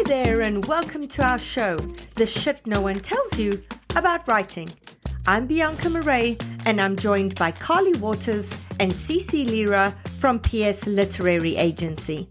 [0.00, 1.76] Hi there, and welcome to our show,
[2.14, 3.62] The Shit No One Tells You
[3.94, 4.70] About Writing.
[5.26, 8.50] I'm Bianca Marais, and I'm joined by Carly Watters
[8.80, 12.30] and Cece Lyra from PS Literary Agency.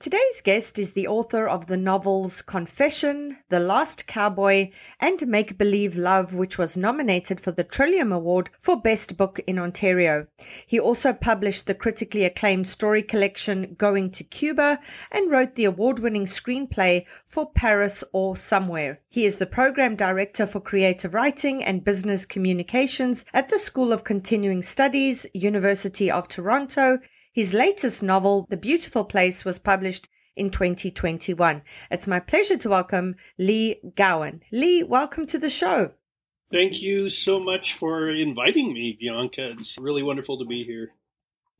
[0.00, 4.70] Today's guest is the author of the novels Confession, The Last Cowboy,
[5.00, 9.58] and Make Believe Love, which was nominated for the Trillium Award for Best Book in
[9.58, 10.28] Ontario.
[10.64, 14.78] He also published the critically acclaimed story collection Going to Cuba
[15.10, 19.00] and wrote the award winning screenplay for Paris or Somewhere.
[19.08, 24.04] He is the program director for creative writing and business communications at the School of
[24.04, 27.00] Continuing Studies, University of Toronto
[27.38, 31.62] his latest novel, The Beautiful Place, was published in 2021.
[31.88, 34.42] It's my pleasure to welcome Lee Gowan.
[34.50, 35.92] Lee, welcome to the show.
[36.50, 39.52] Thank you so much for inviting me, Bianca.
[39.52, 40.90] It's really wonderful to be here.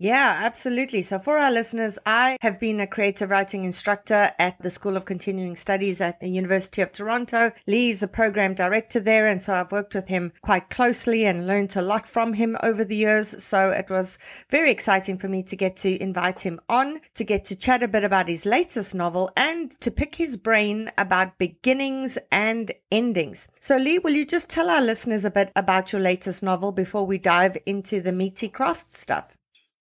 [0.00, 1.02] Yeah, absolutely.
[1.02, 5.04] So for our listeners, I have been a creative writing instructor at the School of
[5.04, 7.50] Continuing Studies at the University of Toronto.
[7.66, 9.26] Lee is a program director there.
[9.26, 12.84] And so I've worked with him quite closely and learned a lot from him over
[12.84, 13.42] the years.
[13.42, 17.44] So it was very exciting for me to get to invite him on, to get
[17.46, 22.18] to chat a bit about his latest novel and to pick his brain about beginnings
[22.30, 23.48] and endings.
[23.58, 27.04] So Lee, will you just tell our listeners a bit about your latest novel before
[27.04, 29.36] we dive into the meaty craft stuff?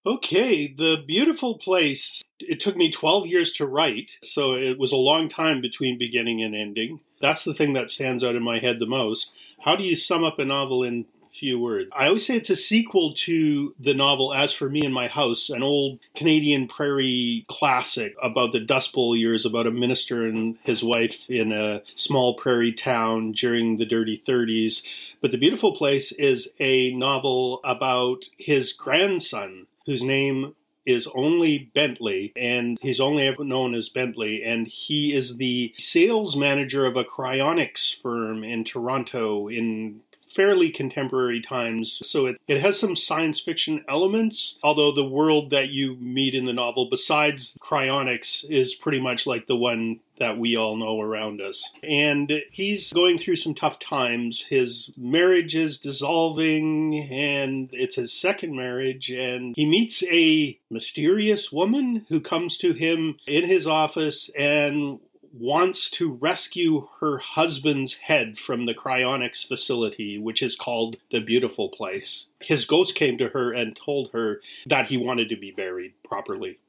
[0.08, 2.24] Okay, The Beautiful Place.
[2.40, 6.42] It took me 12 years to write, so it was a long time between beginning
[6.42, 7.02] and ending.
[7.20, 9.34] That's the thing that stands out in my head the most.
[9.64, 11.08] How do you sum up a novel in
[11.38, 11.90] few words.
[11.96, 15.50] I always say it's a sequel to the novel As for Me and My House,
[15.50, 20.84] an old Canadian prairie classic about the Dust Bowl years, about a minister and his
[20.84, 24.82] wife in a small prairie town during the dirty 30s.
[25.22, 30.54] But The Beautiful Place is a novel about his grandson whose name
[30.86, 36.36] is only Bentley, and he's only ever known as Bentley, and he is the sales
[36.36, 42.00] manager of a cryonics firm in Toronto in fairly contemporary times.
[42.08, 46.46] So it, it has some science fiction elements, although the world that you meet in
[46.46, 51.42] the novel, besides cryonics, is pretty much like the one that we all know around
[51.42, 51.72] us.
[51.84, 54.46] And he's going through some tough times.
[54.50, 59.10] His marriage is dissolving, and it's his second marriage.
[59.10, 65.00] And he meets a mysterious woman who comes to him in his office and
[65.40, 71.70] wants to rescue her husband's head from the cryonics facility, which is called the Beautiful
[71.70, 72.28] Place.
[72.42, 76.60] His ghost came to her and told her that he wanted to be buried properly.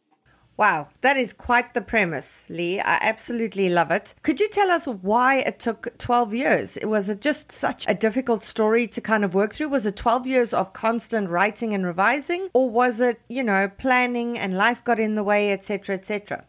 [0.59, 2.81] Wow, that is quite the premise, Lee.
[2.81, 4.17] I absolutely love it.
[4.25, 6.79] Could you tell us why it took 12 years?
[6.83, 9.69] Was it just such a difficult story to kind of work through?
[9.69, 12.49] Was it 12 years of constant writing and revising?
[12.55, 16.45] Or was it, you know, planning and life got in the way, etc., etc.?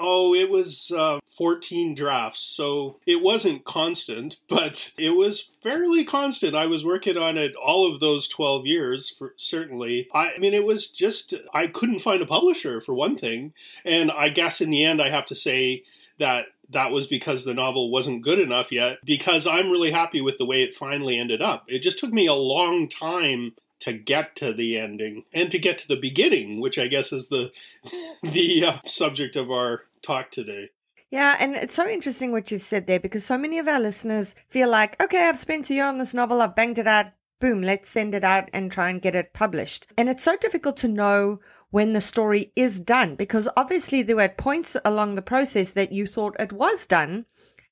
[0.00, 6.56] Oh, it was uh, 14 drafts, so it wasn't constant, but it was fairly constant.
[6.56, 10.08] I was working on it all of those 12 years, for certainly.
[10.14, 13.52] I, I mean, it was just, I couldn't find a publisher, for one thing.
[13.84, 15.84] And I guess in the end, I have to say
[16.18, 20.38] that that was because the novel wasn't good enough yet, because I'm really happy with
[20.38, 21.64] the way it finally ended up.
[21.68, 25.78] It just took me a long time to get to the ending and to get
[25.78, 27.52] to the beginning, which I guess is the
[28.22, 30.70] the uh, subject of our talk today.
[31.10, 34.36] Yeah, and it's so interesting what you've said there because so many of our listeners
[34.48, 37.06] feel like, okay, I've spent a year on this novel, I've banged it out,
[37.40, 39.88] boom, let's send it out and try and get it published.
[39.98, 41.40] And it's so difficult to know
[41.70, 46.06] when the story is done because obviously there were points along the process that you
[46.06, 47.26] thought it was done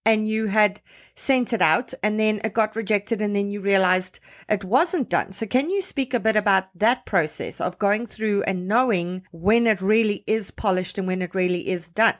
[0.09, 0.81] and you had
[1.15, 5.33] sent it out and then it got rejected and then you realized it wasn't done.
[5.33, 9.67] So can you speak a bit about that process of going through and knowing when
[9.67, 12.15] it really is polished and when it really is done?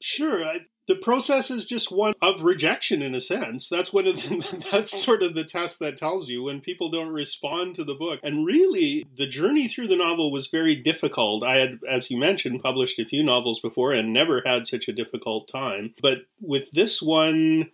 [0.00, 0.54] Sure.
[0.88, 3.68] The process is just one of rejection in a sense.
[3.68, 7.12] That's one of the, that's sort of the test that tells you when people don't
[7.12, 8.18] respond to the book.
[8.22, 11.44] And really the journey through the novel was very difficult.
[11.44, 14.92] I had as you mentioned published a few novels before and never had such a
[14.92, 15.94] difficult time.
[16.00, 17.70] But with this one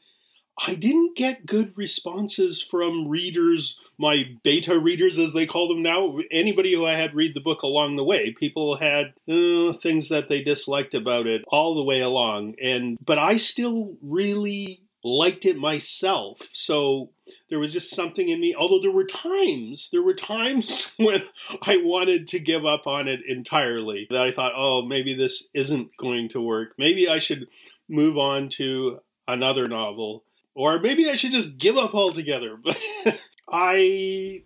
[0.66, 6.18] I didn't get good responses from readers, my beta readers as they call them now.
[6.30, 10.28] Anybody who I had read the book along the way, people had uh, things that
[10.28, 12.54] they disliked about it all the way along.
[12.62, 16.40] And but I still really liked it myself.
[16.52, 17.10] So
[17.50, 18.54] there was just something in me.
[18.54, 21.22] Although there were times, there were times when
[21.62, 24.06] I wanted to give up on it entirely.
[24.08, 26.74] That I thought, oh, maybe this isn't going to work.
[26.78, 27.48] Maybe I should
[27.88, 30.24] move on to another novel
[30.54, 32.58] or maybe I should just give up altogether.
[32.64, 33.18] But
[33.48, 34.42] I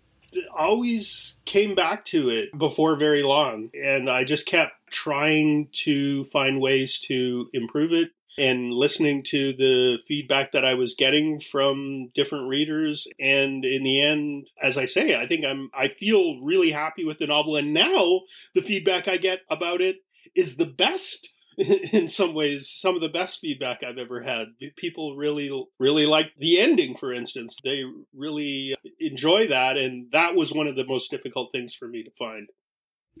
[0.55, 6.59] always came back to it before very long, and I just kept trying to find
[6.59, 12.47] ways to improve it and listening to the feedback that I was getting from different
[12.47, 17.03] readers and in the end as I say I think I'm I feel really happy
[17.03, 18.21] with the novel and now
[18.53, 19.97] the feedback I get about it
[20.35, 21.29] is the best
[21.91, 24.47] in some ways some of the best feedback I've ever had.
[24.77, 27.57] People really really like the ending for instance.
[27.63, 27.83] They
[28.15, 32.11] really enjoy that and that was one of the most difficult things for me to
[32.11, 32.47] find.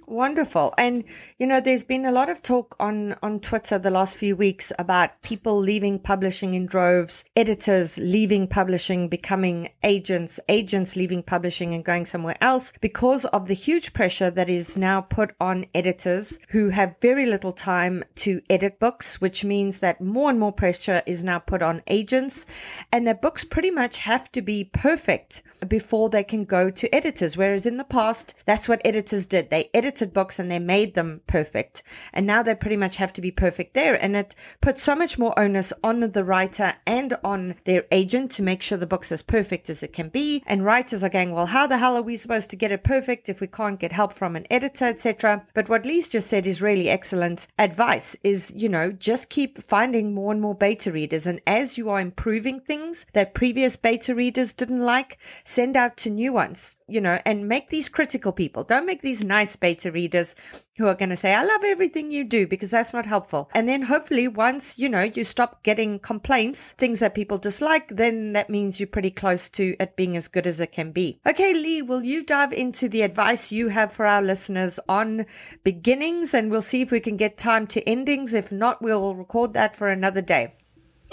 [0.09, 0.73] Wonderful.
[0.75, 1.03] And
[1.37, 4.71] you know, there's been a lot of talk on on Twitter the last few weeks
[4.79, 11.85] about people leaving publishing in droves, editors leaving publishing, becoming agents, agents leaving publishing and
[11.85, 16.69] going somewhere else because of the huge pressure that is now put on editors who
[16.69, 21.23] have very little time to edit books, which means that more and more pressure is
[21.23, 22.47] now put on agents
[22.91, 27.35] and that books pretty much have to be perfect before they can go to editors
[27.35, 29.51] whereas in the past that's what editors did.
[29.51, 31.81] They edited edited books and they made them perfect.
[32.13, 33.95] And now they pretty much have to be perfect there.
[33.95, 38.43] And it puts so much more onus on the writer and on their agent to
[38.43, 40.43] make sure the book's as perfect as it can be.
[40.45, 43.29] And writers are going, well, how the hell are we supposed to get it perfect
[43.29, 45.47] if we can't get help from an editor, etc.
[45.55, 50.13] But what Lee's just said is really excellent advice is, you know, just keep finding
[50.13, 51.25] more and more beta readers.
[51.25, 56.11] And as you are improving things that previous beta readers didn't like, send out to
[56.11, 58.63] new ones, you know, and make these critical people.
[58.63, 60.35] Don't make these nice beta beta readers
[60.77, 63.49] who are going to say, I love everything you do because that's not helpful.
[63.53, 68.33] And then hopefully once, you know, you stop getting complaints, things that people dislike, then
[68.33, 71.19] that means you're pretty close to it being as good as it can be.
[71.27, 75.25] Okay, Lee, will you dive into the advice you have for our listeners on
[75.63, 78.33] beginnings and we'll see if we can get time to endings.
[78.33, 80.55] If not, we'll record that for another day.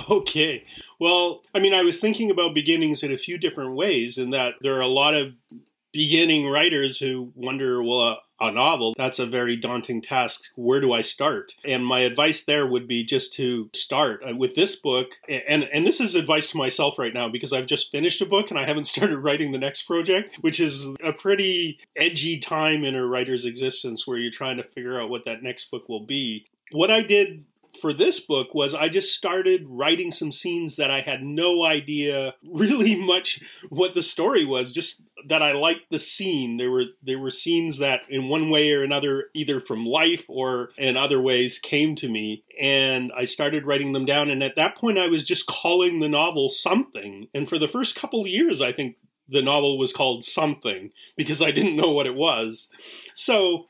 [0.08, 0.64] Okay.
[1.00, 4.54] Well, I mean, I was thinking about beginnings in a few different ways, in that
[4.60, 5.34] there are a lot of
[5.92, 10.50] beginning writers who wonder, well, a, novel, that's a very daunting task.
[10.56, 11.54] Where do I start?
[11.64, 15.18] And my advice there would be just to start uh, with this book.
[15.28, 18.50] And, and this is advice to myself right now because I've just finished a book
[18.50, 22.94] and I haven't started writing the next project, which is a pretty edgy time in
[22.94, 26.46] a writer's existence where you're trying to figure out what that next book will be.
[26.72, 27.44] What I did
[27.76, 32.34] for this book was I just started writing some scenes that I had no idea
[32.44, 34.72] really much what the story was.
[34.72, 36.56] Just that I liked the scene.
[36.56, 40.70] There were there were scenes that in one way or another, either from life or
[40.78, 44.30] in other ways, came to me, and I started writing them down.
[44.30, 47.28] And at that point, I was just calling the novel something.
[47.34, 48.96] And for the first couple years, I think
[49.28, 52.68] the novel was called something because I didn't know what it was.
[53.14, 53.66] So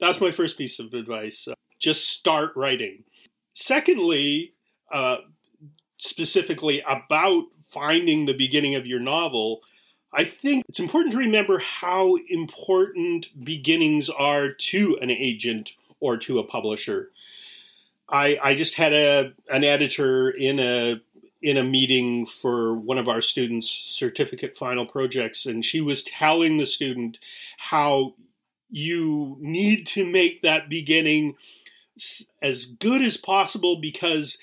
[0.00, 1.48] That's my first piece of advice.
[1.78, 3.04] Just start writing.
[3.58, 4.52] Secondly,
[4.92, 5.16] uh,
[5.96, 9.62] specifically about finding the beginning of your novel,
[10.12, 16.38] I think it's important to remember how important beginnings are to an agent or to
[16.38, 17.10] a publisher.
[18.10, 21.00] I, I just had a an editor in a
[21.40, 26.58] in a meeting for one of our students' certificate final projects, and she was telling
[26.58, 27.18] the student
[27.56, 28.14] how
[28.68, 31.36] you need to make that beginning
[32.42, 34.38] as good as possible because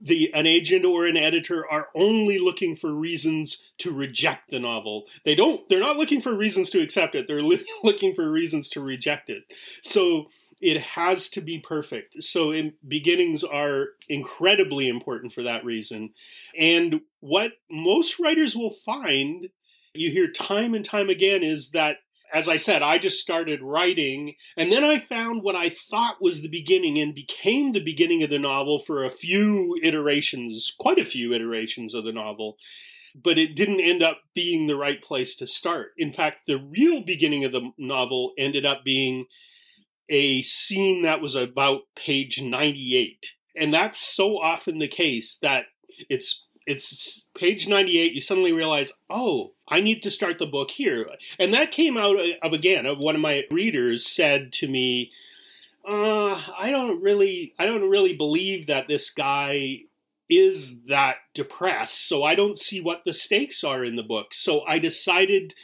[0.00, 5.04] the an agent or an editor are only looking for reasons to reject the novel.
[5.24, 7.26] They don't they're not looking for reasons to accept it.
[7.26, 7.42] They're
[7.82, 9.44] looking for reasons to reject it.
[9.82, 10.26] So
[10.60, 12.22] it has to be perfect.
[12.22, 16.10] So in, beginnings are incredibly important for that reason.
[16.56, 19.48] And what most writers will find
[19.94, 21.98] you hear time and time again is that
[22.32, 26.40] as I said, I just started writing, and then I found what I thought was
[26.40, 31.04] the beginning and became the beginning of the novel for a few iterations, quite a
[31.04, 32.56] few iterations of the novel.
[33.14, 35.90] But it didn't end up being the right place to start.
[35.98, 39.26] In fact, the real beginning of the novel ended up being
[40.08, 43.34] a scene that was about page 98.
[43.54, 45.64] And that's so often the case that
[46.08, 51.06] it's it's page 98 you suddenly realize oh i need to start the book here.
[51.38, 55.10] And that came out of again of one of my readers said to me
[55.86, 59.80] uh, i don't really i don't really believe that this guy
[60.28, 64.34] is that depressed so i don't see what the stakes are in the book.
[64.34, 65.54] So i decided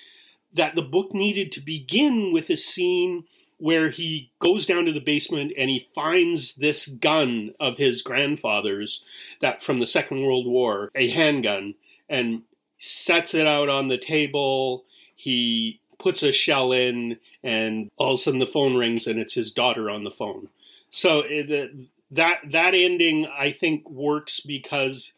[0.53, 3.25] that the book needed to begin with a scene
[3.59, 9.05] where he goes down to the basement and he finds this gun of his grandfather's
[9.41, 11.75] that from the Second World War, a handgun,
[12.09, 12.43] and
[12.79, 14.85] sets it out on the table.
[15.17, 19.35] He puts a shell in, and all of a sudden the phone rings and it's
[19.35, 20.49] his daughter on the phone.
[20.91, 21.77] So eh, it,
[22.13, 25.13] that that ending I think works because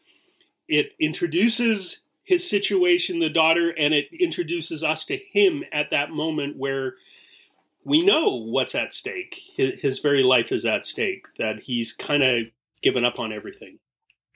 [0.67, 6.57] it introduces his situation, the daughter, and it introduces us to him at that moment
[6.57, 6.95] where
[7.83, 9.39] we know what's at stake.
[9.55, 12.45] His, his very life is at stake, that he's kind of
[12.81, 13.79] given up on everything.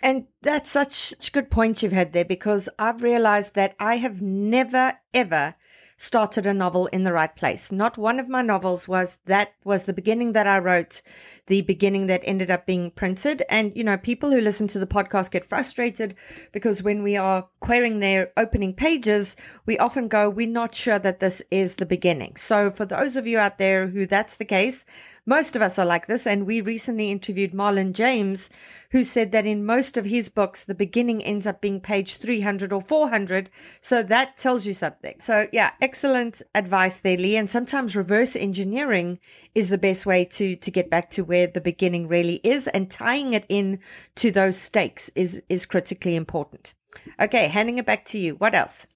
[0.02, 4.94] And that's such good points you've had there because I've realized that I have never,
[5.14, 5.56] ever
[5.98, 7.72] started a novel in the right place.
[7.72, 11.02] Not one of my novels was that was the beginning that I wrote,
[11.48, 13.44] the beginning that ended up being printed.
[13.50, 16.16] And, you know, people who listen to the podcast get frustrated
[16.52, 19.36] because when we are querying their opening pages,
[19.66, 22.36] we often go, we're not sure that this is the beginning.
[22.36, 24.86] So for those of you out there who that's the case,
[25.26, 28.50] most of us are like this, and we recently interviewed Marlon James,
[28.92, 32.72] who said that in most of his books, the beginning ends up being page 300
[32.72, 33.50] or 400.
[33.82, 35.20] So that tells you something.
[35.20, 37.38] So, yeah, excellent advice there, Lee.
[37.38, 39.20] And sometimes reverse engineering
[39.56, 42.92] is the best way to, to get back to where the beginning really is, and
[42.92, 43.80] tying it in
[44.16, 46.74] to those stakes is, is critically important.
[47.20, 48.36] Okay, handing it back to you.
[48.36, 48.88] What else?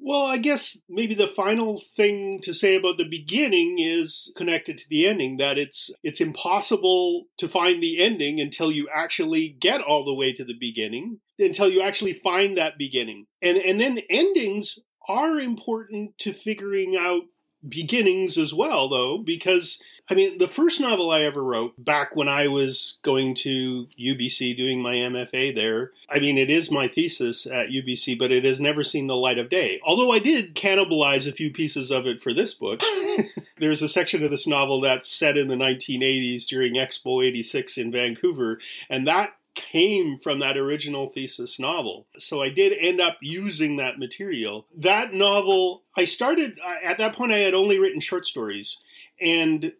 [0.00, 4.84] Well, I guess maybe the final thing to say about the beginning is connected to
[4.88, 10.04] the ending that it's it's impossible to find the ending until you actually get all
[10.04, 13.26] the way to the beginning, until you actually find that beginning.
[13.42, 14.78] And and then endings
[15.08, 17.22] are important to figuring out
[17.66, 22.28] beginnings as well, though, because I mean, the first novel I ever wrote back when
[22.28, 27.46] I was going to UBC doing my MFA there, I mean, it is my thesis
[27.46, 29.80] at UBC, but it has never seen the light of day.
[29.84, 32.80] Although I did cannibalize a few pieces of it for this book.
[33.58, 37.92] There's a section of this novel that's set in the 1980s during Expo 86 in
[37.92, 42.06] Vancouver, and that came from that original thesis novel.
[42.16, 44.66] So I did end up using that material.
[44.76, 48.78] That novel, I started, at that point, I had only written short stories.
[49.20, 49.72] And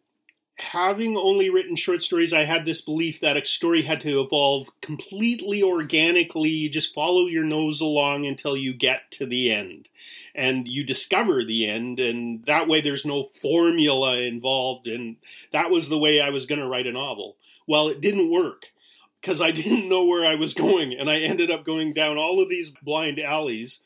[0.58, 4.68] having only written short stories, I had this belief that a story had to evolve
[4.80, 9.88] completely organically, You just follow your nose along until you get to the end.
[10.34, 14.88] And you discover the end, and that way there's no formula involved.
[14.88, 15.16] And
[15.52, 17.36] that was the way I was going to write a novel.
[17.68, 18.72] Well, it didn't work
[19.20, 22.42] because I didn't know where I was going, and I ended up going down all
[22.42, 23.80] of these blind alleys,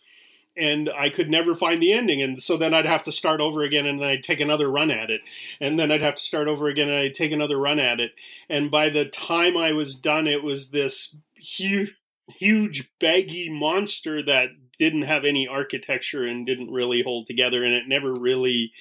[0.56, 2.20] and I could never find the ending.
[2.20, 4.90] And so then I'd have to start over again, and then I'd take another run
[4.90, 5.22] at it,
[5.60, 8.12] and then I'd have to start over again, and I'd take another run at it.
[8.48, 11.94] And by the time I was done, it was this huge,
[12.28, 17.88] huge baggy monster that didn't have any architecture and didn't really hold together, and it
[17.88, 18.72] never really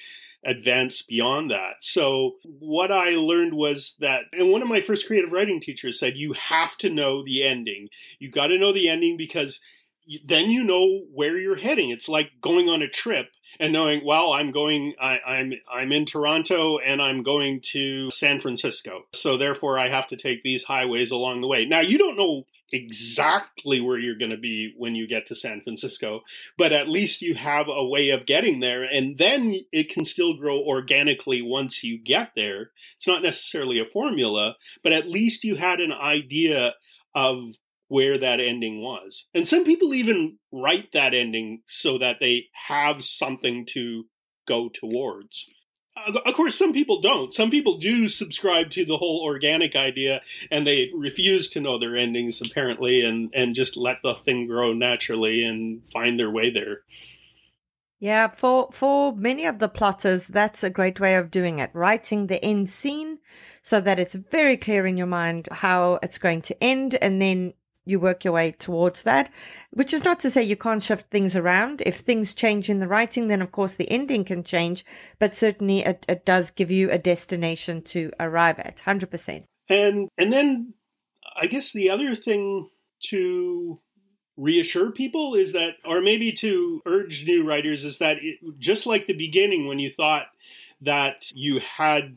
[0.44, 1.82] advance beyond that.
[1.82, 6.16] So, what I learned was that, and one of my first creative writing teachers said,
[6.16, 7.88] you have to know the ending.
[8.18, 9.60] You got to know the ending because
[10.24, 11.90] then you know where you're heading.
[11.90, 13.28] It's like going on a trip
[13.60, 18.40] and knowing, well, I'm going, I, I'm, I'm in Toronto and I'm going to San
[18.40, 19.02] Francisco.
[19.12, 21.64] So therefore, I have to take these highways along the way.
[21.64, 25.60] Now, you don't know exactly where you're going to be when you get to San
[25.60, 26.20] Francisco,
[26.56, 28.82] but at least you have a way of getting there.
[28.82, 32.70] And then it can still grow organically once you get there.
[32.96, 36.74] It's not necessarily a formula, but at least you had an idea
[37.14, 37.44] of
[37.88, 39.26] where that ending was.
[39.34, 44.04] And some people even write that ending so that they have something to
[44.48, 45.44] go towards.
[45.96, 47.34] Uh, of course, some people don't.
[47.34, 51.96] Some people do subscribe to the whole organic idea and they refuse to know their
[51.96, 56.82] endings, apparently, and, and just let the thing grow naturally and find their way there.
[58.02, 61.70] Yeah, for for many of the plotters, that's a great way of doing it.
[61.72, 63.20] Writing the end scene
[63.62, 67.54] so that it's very clear in your mind how it's going to end, and then
[67.84, 69.30] you work your way towards that,
[69.70, 71.82] which is not to say you can't shift things around.
[71.84, 74.84] If things change in the writing, then of course the ending can change,
[75.18, 79.44] but certainly it, it does give you a destination to arrive at 100%.
[79.68, 80.74] And, and then
[81.36, 82.68] I guess the other thing
[83.08, 83.80] to
[84.36, 89.06] reassure people is that, or maybe to urge new writers, is that it, just like
[89.06, 90.26] the beginning when you thought
[90.80, 92.16] that you had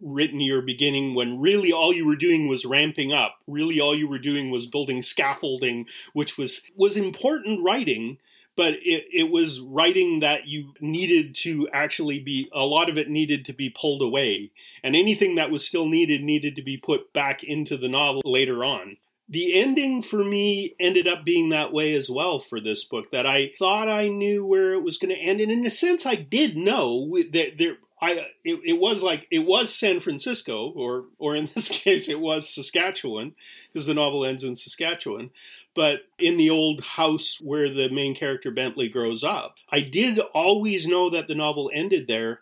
[0.00, 3.38] written your beginning when really all you were doing was ramping up.
[3.46, 8.18] Really all you were doing was building scaffolding which was was important writing
[8.56, 13.08] but it, it was writing that you needed to actually be a lot of it
[13.08, 14.50] needed to be pulled away.
[14.82, 18.64] And anything that was still needed needed to be put back into the novel later
[18.64, 18.96] on.
[19.28, 23.26] The ending for me ended up being that way as well for this book that
[23.26, 25.40] i thought i knew where it was going to end.
[25.40, 27.76] And in a sense i did know that there
[28.06, 32.20] I it, it was like it was San Francisco, or or in this case, it
[32.20, 33.34] was Saskatchewan,
[33.68, 35.30] because the novel ends in Saskatchewan.
[35.74, 40.86] But in the old house where the main character Bentley grows up, I did always
[40.86, 42.40] know that the novel ended there.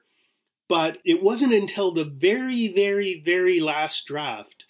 [0.66, 4.64] But it wasn't until the very, very, very last draft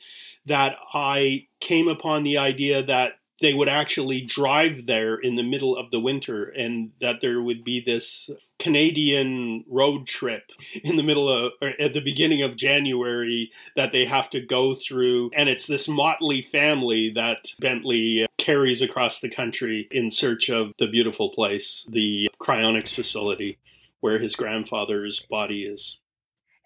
[0.45, 3.13] that I came upon the idea that
[3.45, 7.63] they would actually drive there in the middle of the winter and that there would
[7.63, 10.51] be this Canadian road trip
[10.83, 15.31] in the middle of at the beginning of January that they have to go through.
[15.37, 20.89] And it's this motley family that Bentley carries across the country in search of the
[20.89, 23.59] beautiful place the cryonics facility
[24.01, 26.01] where his grandfather's body is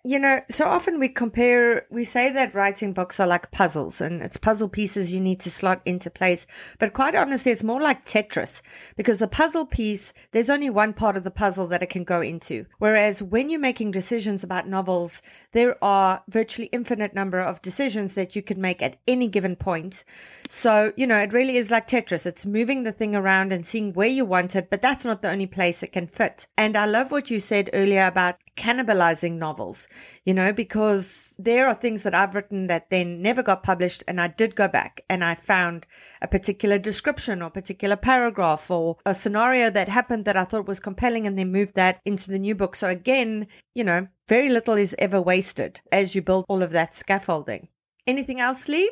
[0.05, 4.23] you know, so often we compare, we say that writing books are like puzzles and
[4.23, 6.47] it's puzzle pieces you need to slot into place.
[6.79, 8.63] But quite honestly, it's more like Tetris
[8.97, 12.21] because a puzzle piece, there's only one part of the puzzle that it can go
[12.21, 12.67] into.
[12.79, 15.21] Whereas when you're making decisions about novels,
[15.53, 20.05] there are virtually infinite number of decisions that you can make at any given point.
[20.49, 22.25] So, you know, it really is like Tetris.
[22.25, 25.31] It's moving the thing around and seeing where you want it, but that's not the
[25.31, 26.47] only place it can fit.
[26.57, 29.89] And I love what you said earlier about cannibalizing novels
[30.25, 34.05] you know, because there are things that I've written that then never got published.
[34.07, 35.87] And I did go back and I found
[36.21, 40.81] a particular description or particular paragraph or a scenario that happened that I thought was
[40.81, 42.77] compelling and then moved that into the new book.
[42.77, 46.95] So again, you know, very little is ever wasted as you build all of that
[46.95, 47.69] scaffolding.
[48.07, 48.91] Anything else, Lee?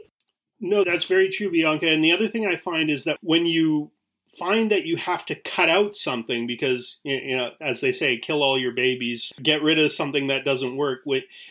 [0.59, 1.89] No, that's very true, Bianca.
[1.89, 3.91] And the other thing I find is that when you
[4.39, 8.43] find that you have to cut out something because you know as they say kill
[8.43, 11.01] all your babies get rid of something that doesn't work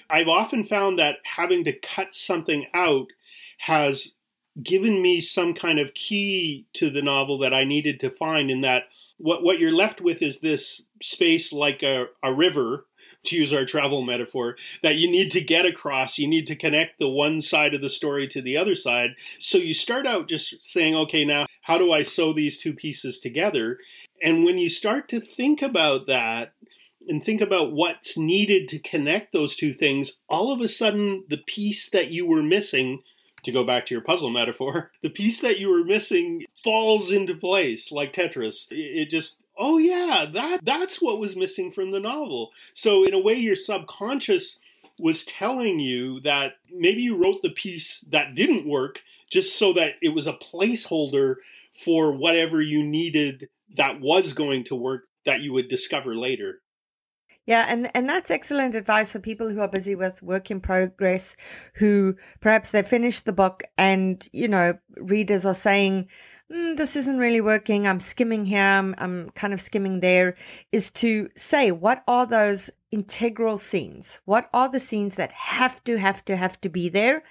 [0.09, 3.07] i've often found that having to cut something out
[3.57, 4.13] has
[4.61, 8.61] given me some kind of key to the novel that i needed to find in
[8.61, 8.85] that
[9.17, 12.85] what what you're left with is this space like a, a river
[13.27, 16.17] to use our travel metaphor, that you need to get across.
[16.17, 19.11] You need to connect the one side of the story to the other side.
[19.39, 23.19] So you start out just saying, okay, now how do I sew these two pieces
[23.19, 23.79] together?
[24.21, 26.53] And when you start to think about that,
[27.07, 31.37] and think about what's needed to connect those two things, all of a sudden the
[31.37, 33.03] piece that you were missing
[33.43, 37.35] to go back to your puzzle metaphor, the piece that you were missing falls into
[37.35, 38.67] place like Tetris.
[38.71, 42.51] It just oh yeah, that that's what was missing from the novel.
[42.73, 44.59] So in a way, your subconscious
[44.97, 49.95] was telling you that maybe you wrote the piece that didn't work just so that
[50.01, 51.35] it was a placeholder
[51.73, 56.61] for whatever you needed that was going to work that you would discover later.
[57.45, 61.35] Yeah, and and that's excellent advice for people who are busy with work in progress,
[61.75, 66.07] who perhaps they finished the book and you know readers are saying,
[66.51, 67.87] mm, this isn't really working.
[67.87, 68.61] I'm skimming here.
[68.61, 70.35] I'm, I'm kind of skimming there.
[70.71, 74.21] Is to say, what are those integral scenes?
[74.25, 77.23] What are the scenes that have to, have to, have to be there?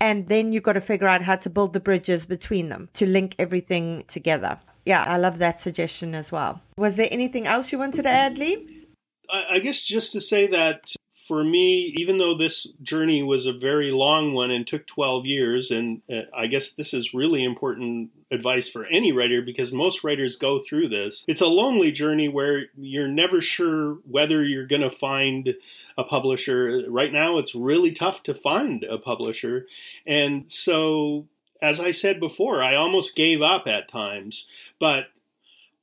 [0.00, 3.06] And then you've got to figure out how to build the bridges between them to
[3.06, 4.58] link everything together.
[4.84, 6.60] yeah, I love that suggestion as well.
[6.76, 8.86] Was there anything else you wanted to add, Lee?
[9.30, 10.94] I guess just to say that
[11.26, 15.70] for me, even though this journey was a very long one and took 12 years,
[15.70, 20.36] and uh, I guess this is really important advice for any writer because most writers
[20.36, 21.24] go through this.
[21.26, 25.54] It's a lonely journey where you're never sure whether you're going to find
[25.96, 26.82] a publisher.
[26.88, 29.66] Right now, it's really tough to find a publisher.
[30.06, 31.26] And so,
[31.62, 34.46] as I said before, I almost gave up at times,
[34.78, 35.06] but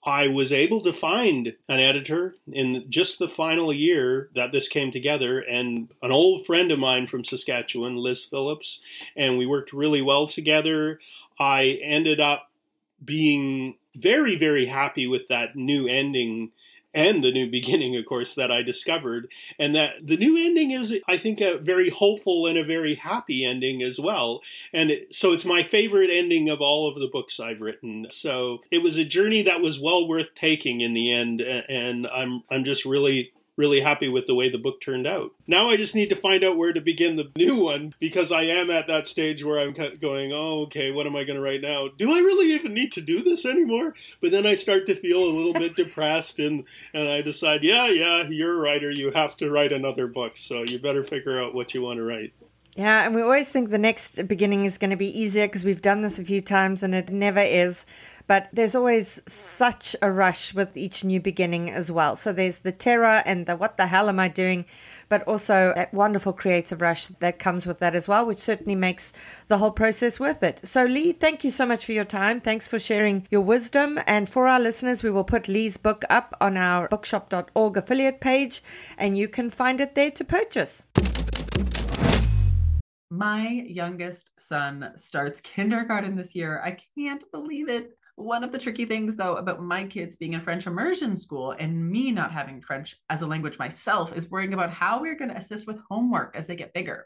[0.03, 4.89] I was able to find an editor in just the final year that this came
[4.89, 8.79] together, and an old friend of mine from Saskatchewan, Liz Phillips,
[9.15, 10.99] and we worked really well together.
[11.41, 12.51] I ended up
[13.03, 16.51] being very, very happy with that new ending
[16.93, 19.31] and the new beginning, of course, that I discovered.
[19.57, 23.43] And that the new ending is, I think, a very hopeful and a very happy
[23.43, 24.43] ending as well.
[24.71, 28.05] And it, so it's my favorite ending of all of the books I've written.
[28.11, 31.41] So it was a journey that was well worth taking in the end.
[31.41, 35.33] And I'm, I'm just really really happy with the way the book turned out.
[35.45, 38.41] Now I just need to find out where to begin the new one because I
[38.41, 41.61] am at that stage where I'm going, oh, okay, what am I going to write
[41.61, 41.87] now?
[41.87, 43.93] Do I really even need to do this anymore?
[44.19, 47.87] But then I start to feel a little bit depressed and, and I decide, yeah,
[47.87, 48.89] yeah, you're a writer.
[48.89, 50.37] You have to write another book.
[50.37, 52.33] So you better figure out what you want to write.
[52.75, 55.81] Yeah, and we always think the next beginning is going to be easier because we've
[55.81, 57.85] done this a few times and it never is.
[58.27, 62.15] But there's always such a rush with each new beginning as well.
[62.15, 64.63] So there's the terror and the what the hell am I doing?
[65.09, 69.11] But also that wonderful creative rush that comes with that as well, which certainly makes
[69.49, 70.65] the whole process worth it.
[70.65, 72.39] So, Lee, thank you so much for your time.
[72.39, 73.99] Thanks for sharing your wisdom.
[74.07, 78.63] And for our listeners, we will put Lee's book up on our bookshop.org affiliate page,
[78.97, 80.85] and you can find it there to purchase.
[83.13, 86.61] My youngest son starts kindergarten this year.
[86.63, 87.91] I can't believe it.
[88.15, 91.91] One of the tricky things, though, about my kids being in French immersion school and
[91.91, 95.37] me not having French as a language myself is worrying about how we're going to
[95.37, 97.05] assist with homework as they get bigger.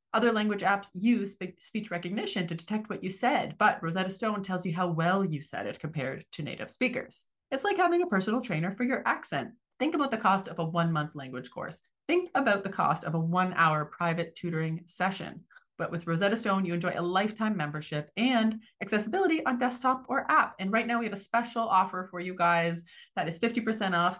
[0.13, 4.65] other language apps use speech recognition to detect what you said, but Rosetta Stone tells
[4.65, 7.25] you how well you said it compared to native speakers.
[7.51, 9.51] It's like having a personal trainer for your accent.
[9.79, 11.81] Think about the cost of a one month language course.
[12.07, 15.41] Think about the cost of a one hour private tutoring session.
[15.77, 20.53] But with Rosetta Stone, you enjoy a lifetime membership and accessibility on desktop or app.
[20.59, 22.83] And right now, we have a special offer for you guys
[23.15, 24.19] that is 50% off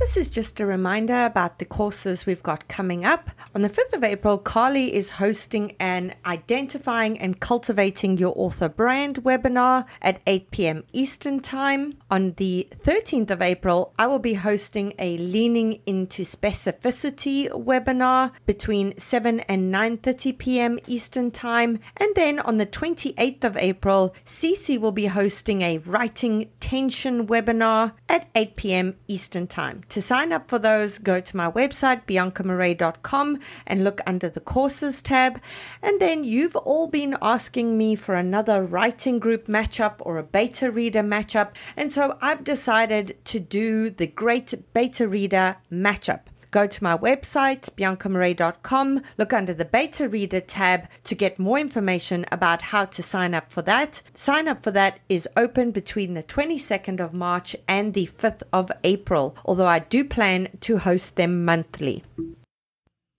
[0.00, 3.30] This is just a reminder about the courses we've got coming up.
[3.54, 9.24] On the 5th of April, Carly is hosting an Identifying and Cultivating Your Author Brand
[9.24, 10.84] webinar at 8 p.m.
[10.92, 11.98] Eastern Time.
[12.10, 18.96] On the 13th of April, I will be hosting a Leaning into Specificity webinar between
[18.96, 20.78] 7 and 9:30 p.m.
[20.86, 21.78] Eastern Time.
[21.96, 27.92] And then on the 28th of April, Cece will be hosting a Writing Tension webinar
[28.08, 28.96] at 8 p.m.
[29.06, 29.79] Eastern Time.
[29.88, 35.02] To sign up for those, go to my website, biancamarais.com, and look under the courses
[35.02, 35.40] tab.
[35.82, 40.70] And then you've all been asking me for another writing group matchup or a beta
[40.70, 41.56] reader matchup.
[41.76, 46.20] And so I've decided to do the great beta reader matchup.
[46.50, 52.26] Go to my website, biancamarais.com, look under the beta reader tab to get more information
[52.32, 54.02] about how to sign up for that.
[54.14, 58.72] Sign up for that is open between the 22nd of March and the 5th of
[58.82, 62.02] April, although I do plan to host them monthly.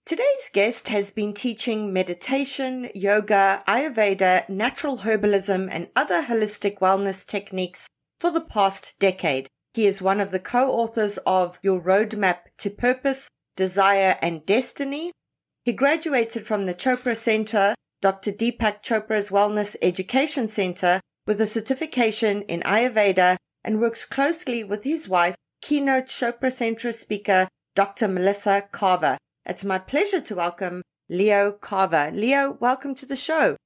[0.04, 7.88] Today's guest has been teaching meditation, yoga, Ayurveda, natural herbalism, and other holistic wellness techniques
[8.18, 9.48] for the past decade.
[9.74, 15.12] He is one of the co-authors of Your Roadmap to Purpose, Desire and Destiny.
[15.64, 18.32] He graduated from the Chopra Center, Dr.
[18.32, 25.08] Deepak Chopra's Wellness Education Center with a certification in Ayurveda and works closely with his
[25.08, 28.08] wife, keynote Chopra Center speaker, Dr.
[28.08, 29.16] Melissa Carver.
[29.46, 32.10] It's my pleasure to welcome Leo Carver.
[32.12, 33.56] Leo, welcome to the show.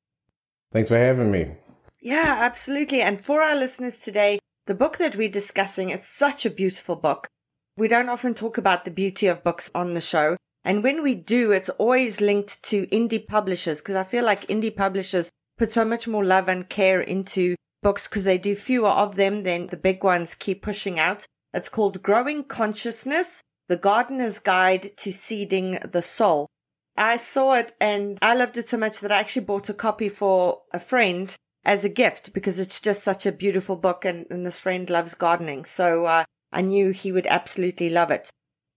[0.72, 1.56] Thanks for having me.
[2.00, 3.00] Yeah, absolutely.
[3.00, 7.29] And for our listeners today, the book that we're discussing, it's such a beautiful book.
[7.76, 10.37] We don't often talk about the beauty of books on the show.
[10.64, 14.74] And when we do, it's always linked to indie publishers because I feel like indie
[14.74, 19.14] publishers put so much more love and care into books because they do fewer of
[19.14, 21.24] them than the big ones keep pushing out.
[21.55, 26.48] It's called Growing Consciousness, The Gardener's Guide to Seeding the Soul.
[26.96, 30.09] I saw it and I loved it so much that I actually bought a copy
[30.09, 34.46] for a friend as a gift because it's just such a beautiful book and, and
[34.46, 35.64] this friend loves gardening.
[35.64, 38.31] So uh, I knew he would absolutely love it.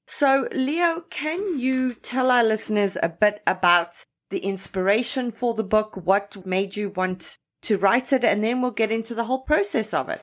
[0.07, 5.95] So, Leo, can you tell our listeners a bit about the inspiration for the book?
[6.03, 8.23] What made you want to write it?
[8.23, 10.19] And then we'll get into the whole process of it.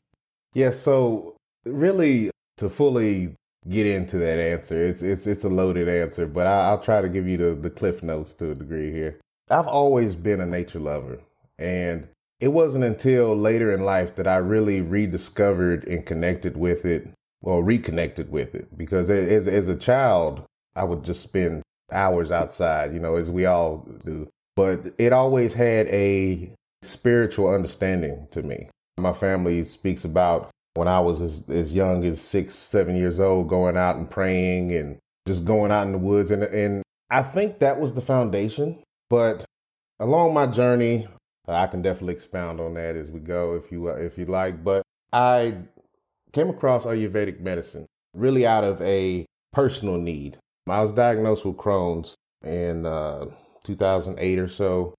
[0.54, 3.36] Yeah, so really to fully
[3.68, 7.08] get into that answer, it's it's it's a loaded answer, but I, will try to
[7.08, 9.20] give you the, the cliff notes to a degree here.
[9.50, 11.20] I've always been a nature lover,
[11.58, 12.08] and
[12.40, 17.08] it wasn't until later in life that I really rediscovered and connected with it,
[17.42, 18.76] or reconnected with it.
[18.76, 20.42] Because as, as a child,
[20.74, 24.28] I would just spend hours outside, you know, as we all do.
[24.54, 28.68] But it always had a spiritual understanding to me.
[28.98, 33.48] My family speaks about when I was as, as young as six, seven years old,
[33.48, 36.30] going out and praying and just going out in the woods.
[36.30, 38.82] And, and I think that was the foundation.
[39.08, 39.44] But
[40.00, 41.08] along my journey,
[41.54, 44.64] I can definitely expound on that as we go if you uh, if you like.
[44.64, 44.82] But
[45.12, 45.54] I
[46.32, 50.38] came across Ayurvedic medicine really out of a personal need.
[50.68, 53.26] I was diagnosed with Crohn's in uh,
[53.64, 54.94] 2008 or so.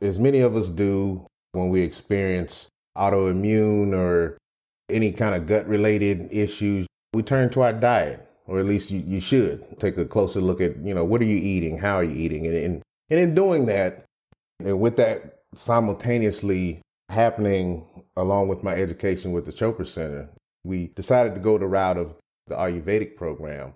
[0.00, 4.38] As many of us do when we experience autoimmune or
[4.90, 9.00] any kind of gut related issues, we turn to our diet, or at least you,
[9.06, 11.78] you should take a closer look at, you know, what are you eating?
[11.78, 12.46] How are you eating?
[12.46, 14.04] And, and, and in doing that,
[14.58, 17.84] and with that simultaneously happening
[18.16, 20.28] along with my education with the Chopra Center,
[20.64, 22.14] we decided to go the route of
[22.46, 23.74] the Ayurvedic program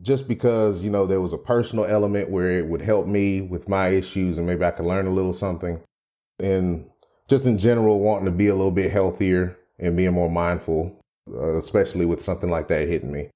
[0.00, 3.68] just because, you know, there was a personal element where it would help me with
[3.68, 5.80] my issues and maybe I could learn a little something.
[6.38, 6.86] And
[7.28, 10.96] just in general, wanting to be a little bit healthier and being more mindful,
[11.30, 13.28] uh, especially with something like that hitting me.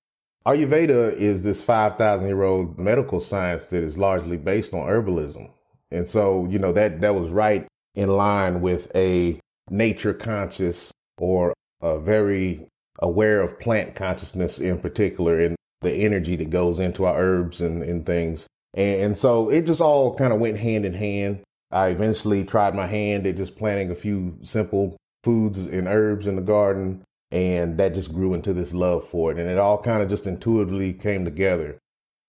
[0.46, 5.50] Ayurveda is this 5,000 year old medical science that is largely based on herbalism.
[5.90, 11.54] And so, you know, that, that was right in line with a nature conscious or
[11.80, 12.66] a very
[12.98, 17.82] aware of plant consciousness in particular and the energy that goes into our herbs and,
[17.82, 18.46] and things.
[18.74, 21.40] And, and so it just all kind of went hand in hand.
[21.70, 26.36] I eventually tried my hand at just planting a few simple foods and herbs in
[26.36, 27.02] the garden.
[27.32, 29.38] And that just grew into this love for it.
[29.38, 31.78] And it all kind of just intuitively came together.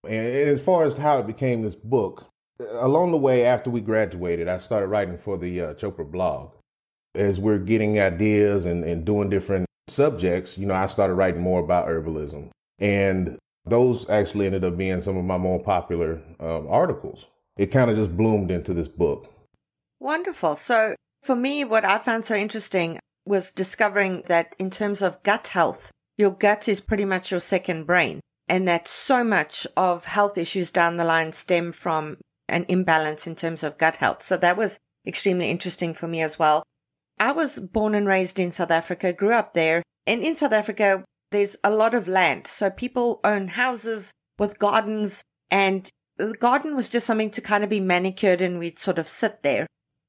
[0.03, 2.25] And as far as how it became this book,
[2.59, 6.51] along the way after we graduated, I started writing for the uh, Chopra blog.
[7.15, 11.59] As we're getting ideas and, and doing different subjects, you know, I started writing more
[11.59, 12.49] about herbalism.
[12.79, 17.27] And those actually ended up being some of my more popular um, articles.
[17.57, 19.33] It kind of just bloomed into this book.
[19.99, 20.55] Wonderful.
[20.55, 25.47] So, for me, what I found so interesting was discovering that in terms of gut
[25.47, 30.37] health, your gut is pretty much your second brain, and that so much of health
[30.37, 32.17] issues down the line stem from
[32.49, 34.21] an imbalance in terms of gut health.
[34.21, 36.63] So, that was extremely interesting for me as well.
[37.19, 41.03] I was born and raised in South Africa, grew up there, and in South Africa,
[41.31, 42.47] there's a lot of land.
[42.47, 47.69] So people own houses with gardens and the garden was just something to kind of
[47.69, 49.67] be manicured and we'd sort of sit there.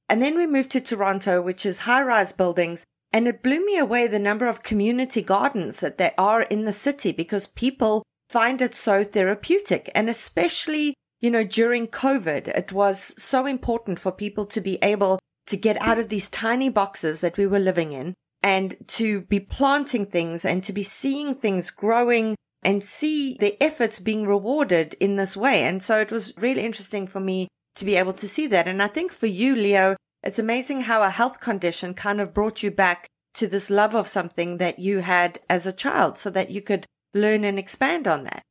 [0.08, 2.84] And then we moved to Toronto, which is high rise buildings.
[3.12, 6.72] And it blew me away the number of community gardens that there are in the
[6.72, 9.90] city because people find it so therapeutic.
[9.94, 15.18] And especially, you know, during COVID, it was so important for people to be able
[15.46, 19.40] to get out of these tiny boxes that we were living in and to be
[19.40, 25.16] planting things and to be seeing things growing and see the efforts being rewarded in
[25.16, 25.62] this way.
[25.62, 28.68] And so it was really interesting for me to be able to see that.
[28.68, 32.62] And I think for you, Leo, it's amazing how a health condition kind of brought
[32.62, 36.50] you back to this love of something that you had as a child so that
[36.50, 38.42] you could learn and expand on that.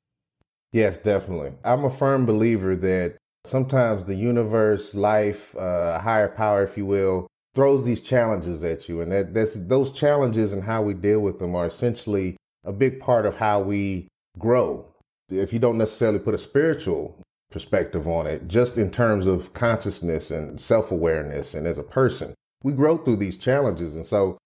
[0.72, 1.54] Yes, definitely.
[1.64, 7.28] I'm a firm believer that sometimes the universe, life, uh, higher power, if you will,
[7.56, 11.40] throws these challenges at you, and that that's those challenges and how we deal with
[11.40, 14.86] them are essentially a big part of how we grow.
[15.30, 20.30] If you don't necessarily put a spiritual perspective on it, just in terms of consciousness
[20.30, 23.96] and self awareness, and as a person, we grow through these challenges.
[23.96, 24.38] And so,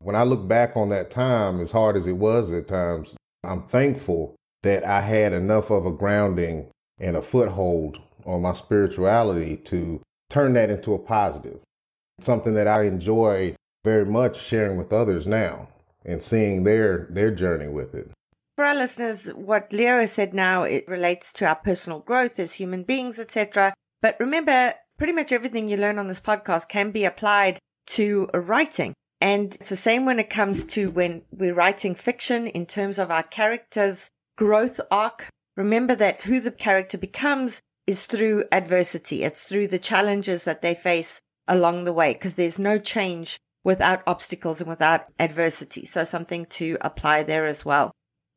[0.00, 3.62] when I look back on that time, as hard as it was at times, I'm
[3.62, 6.68] thankful that I had enough of a grounding
[6.98, 11.60] and a foothold on my spirituality to turn that into a positive
[12.20, 15.68] something that I enjoy very much sharing with others now
[16.04, 18.10] and seeing their their journey with it.
[18.56, 22.82] For our listeners, what Leo said now it relates to our personal growth as human
[22.82, 23.74] beings, etc.
[24.02, 28.94] But remember, pretty much everything you learn on this podcast can be applied to writing.
[29.20, 33.10] And it's the same when it comes to when we're writing fiction in terms of
[33.10, 35.28] our character's growth arc.
[35.56, 39.24] Remember that who the character becomes is through adversity.
[39.24, 44.02] It's through the challenges that they face along the way because there's no change without
[44.06, 45.84] obstacles and without adversity.
[45.84, 47.90] So something to apply there as well.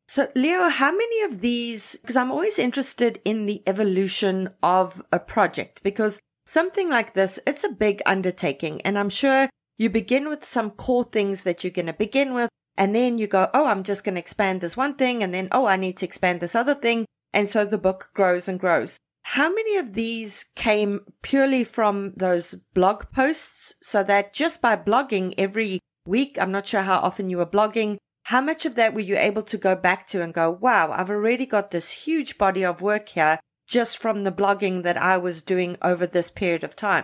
[0.08, 5.20] So Leo, how many of these, because I'm always interested in the evolution of a
[5.20, 10.44] project because something like this, it's a big undertaking and I'm sure you begin with
[10.44, 12.50] some core things that you're going to begin with.
[12.78, 15.24] And then you go, Oh, I'm just going to expand this one thing.
[15.24, 17.06] And then, Oh, I need to expand this other thing.
[17.34, 19.00] And so the book grows and grows.
[19.24, 23.76] How many of these came purely from those blog posts?
[23.82, 27.98] So that just by blogging every week, I'm not sure how often you were blogging,
[28.26, 31.10] how much of that were you able to go back to and go, wow, I've
[31.10, 35.42] already got this huge body of work here just from the blogging that I was
[35.42, 37.04] doing over this period of time?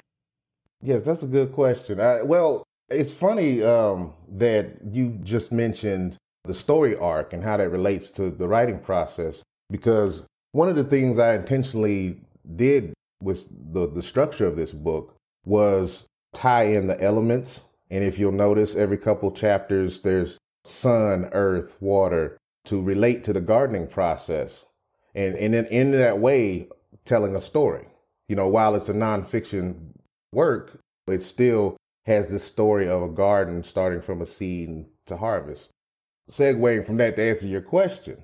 [0.82, 2.00] Yes, that's a good question.
[2.00, 7.70] I, well, it's funny um, that you just mentioned the story arc and how that
[7.70, 12.22] relates to the writing process because one of the things I intentionally
[12.56, 17.62] did with the, the structure of this book was tie in the elements.
[17.90, 23.42] And if you'll notice, every couple chapters, there's sun, earth, water to relate to the
[23.42, 24.66] gardening process.
[25.16, 26.68] And, and then in that way,
[27.06, 27.88] telling a story.
[28.28, 29.76] You know, while it's a nonfiction
[30.34, 31.77] work, it's still
[32.08, 35.70] has this story of a garden starting from a seed to harvest.
[36.32, 38.24] Segueing from that to answer your question,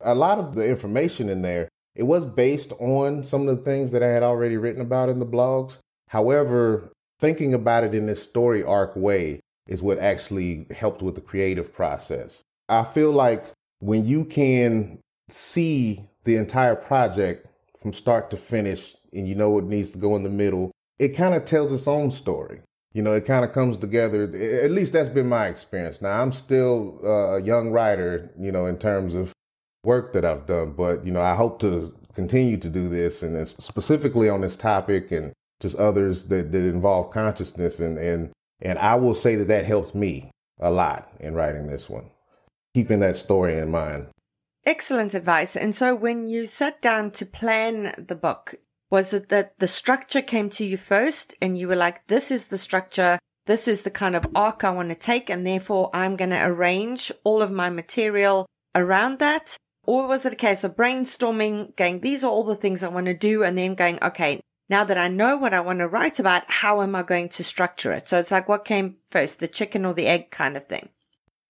[0.00, 3.90] a lot of the information in there, it was based on some of the things
[3.90, 5.78] that I had already written about in the blogs.
[6.08, 11.20] However, thinking about it in this story arc way is what actually helped with the
[11.20, 12.42] creative process.
[12.68, 13.44] I feel like
[13.80, 17.48] when you can see the entire project
[17.80, 21.08] from start to finish and you know it needs to go in the middle, it
[21.08, 22.60] kind of tells its own story.
[22.96, 24.22] You know, it kind of comes together.
[24.64, 26.00] At least that's been my experience.
[26.00, 29.32] Now, I'm still uh, a young writer, you know, in terms of
[29.84, 30.72] work that I've done.
[30.72, 35.12] But, you know, I hope to continue to do this and specifically on this topic
[35.12, 37.80] and just others that, that involve consciousness.
[37.80, 38.30] And, and,
[38.62, 42.06] and I will say that that helped me a lot in writing this one,
[42.74, 44.06] keeping that story in mind.
[44.64, 45.54] Excellent advice.
[45.54, 48.54] And so when you sat down to plan the book,
[48.90, 52.46] was it that the structure came to you first and you were like, this is
[52.46, 56.16] the structure this is the kind of arc I want to take, and therefore I'm
[56.16, 59.56] going to arrange all of my material around that?
[59.84, 63.06] Or was it a case of brainstorming, going, these are all the things I want
[63.06, 66.18] to do, and then going, okay, now that I know what I want to write
[66.18, 68.08] about, how am I going to structure it?
[68.08, 70.88] So it's like, what came first, the chicken or the egg kind of thing?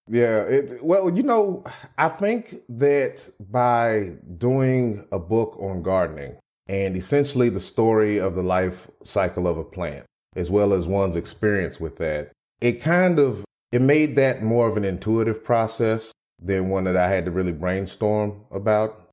[0.06, 1.64] Yeah, it, well, you know,
[1.96, 6.36] I think that by doing a book on gardening
[6.66, 10.04] and essentially the story of the life cycle of a plant,
[10.34, 14.76] as well as one's experience with that, it kind of it made that more of
[14.76, 19.10] an intuitive process than one that I had to really brainstorm about.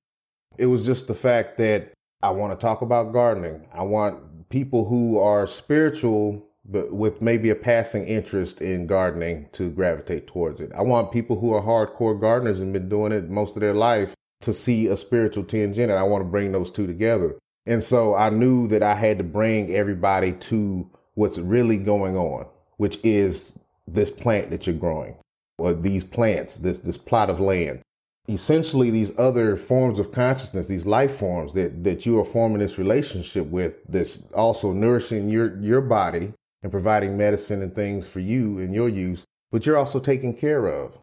[0.58, 3.68] It was just the fact that I want to talk about gardening.
[3.74, 9.70] I want people who are spiritual but with maybe a passing interest in gardening to
[9.70, 10.72] gravitate towards it.
[10.74, 14.14] I want people who are hardcore gardeners and been doing it most of their life
[14.42, 15.96] to see a spiritual tinge in it.
[15.96, 17.36] I want to bring those two together.
[17.66, 22.46] And so I knew that I had to bring everybody to what's really going on,
[22.78, 23.58] which is
[23.88, 25.16] this plant that you're growing
[25.58, 27.82] or these plants, this, this plot of land.
[28.30, 32.78] Essentially, these other forms of consciousness, these life forms that, that you are forming this
[32.78, 36.34] relationship with, that's also nourishing your, your body
[36.64, 40.68] and providing medicine and things for you and your use, but you're also taken care
[40.68, 40.98] of.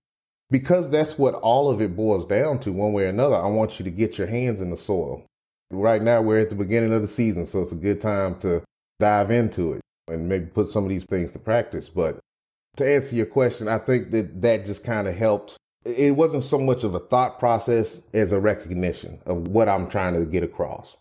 [0.50, 3.36] Because that's what all of it boils down to, one way or another.
[3.36, 5.24] I want you to get your hands in the soil.
[5.70, 8.62] Right now, we're at the beginning of the season, so it's a good time to
[8.98, 11.88] dive into it and maybe put some of these things to practice.
[11.88, 12.18] But
[12.76, 15.56] to answer your question, I think that that just kind of helped.
[15.84, 20.14] It wasn't so much of a thought process as a recognition of what I'm trying
[20.14, 20.96] to get across.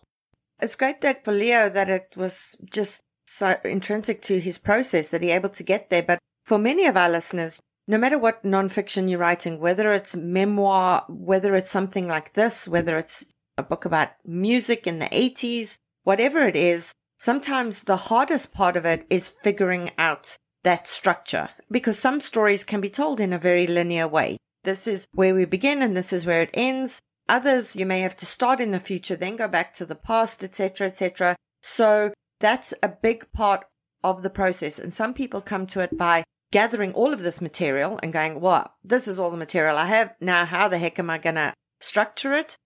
[0.61, 5.21] It's great that for Leo that it was just so intrinsic to his process that
[5.21, 6.03] he able to get there.
[6.03, 11.05] But for many of our listeners, no matter what nonfiction you're writing, whether it's memoir,
[11.09, 13.25] whether it's something like this, whether it's
[13.59, 18.85] a book about music in the 80s, whatever it is, sometimes the hardest part of
[18.85, 23.67] it is figuring out that structure because some stories can be told in a very
[23.67, 24.37] linear way.
[24.63, 27.01] This is where we begin and this is where it ends.
[27.27, 30.43] Others you may have to start in the future, then go back to the past,
[30.43, 31.35] etc., etc.
[31.61, 33.65] So that's a big part
[34.03, 34.79] of the process.
[34.79, 38.73] And some people come to it by gathering all of this material and going, well,
[38.83, 40.15] this is all the material I have.
[40.19, 42.57] Now, how the heck am I going to structure it?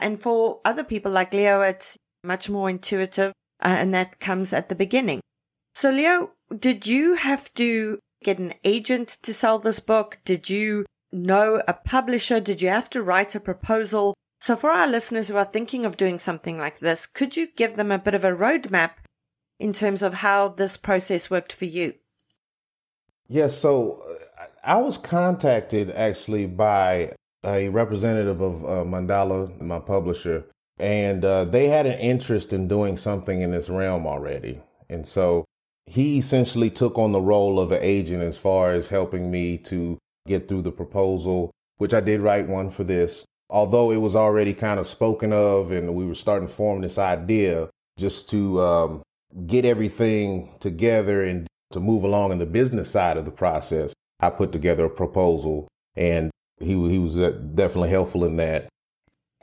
[0.00, 3.32] And for other people like Leo, it's much more intuitive.
[3.62, 5.20] Uh, and that comes at the beginning.
[5.74, 10.18] So, Leo, did you have to get an agent to sell this book?
[10.24, 12.40] Did you know a publisher?
[12.40, 14.14] Did you have to write a proposal?
[14.40, 17.76] So, for our listeners who are thinking of doing something like this, could you give
[17.76, 18.92] them a bit of a roadmap
[19.58, 21.94] in terms of how this process worked for you?
[23.28, 24.02] Yes, so
[24.40, 27.12] uh, I was contacted actually by
[27.44, 30.44] a representative of uh, Mandala, my publisher,
[30.78, 34.60] and uh, they had an interest in doing something in this realm already.
[34.88, 35.44] And so
[35.86, 39.98] he essentially took on the role of an agent as far as helping me to
[40.26, 43.24] get through the proposal, which I did write one for this.
[43.48, 46.98] Although it was already kind of spoken of and we were starting to form this
[46.98, 47.68] idea
[47.98, 49.02] just to um,
[49.46, 54.30] get everything together and to move along in the business side of the process, I
[54.30, 55.66] put together a proposal
[55.96, 56.30] and
[56.60, 58.68] he, he was uh, definitely helpful in that.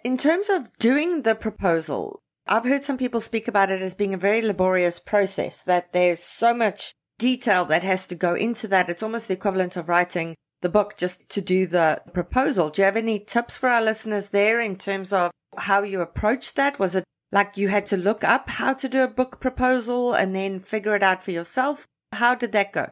[0.03, 4.13] In terms of doing the proposal, I've heard some people speak about it as being
[4.13, 8.89] a very laborious process, that there's so much detail that has to go into that.
[8.89, 12.69] It's almost the equivalent of writing the book just to do the proposal.
[12.69, 16.55] Do you have any tips for our listeners there in terms of how you approached
[16.55, 16.79] that?
[16.79, 20.35] Was it like you had to look up how to do a book proposal and
[20.35, 21.85] then figure it out for yourself.
[22.13, 22.89] How did that go?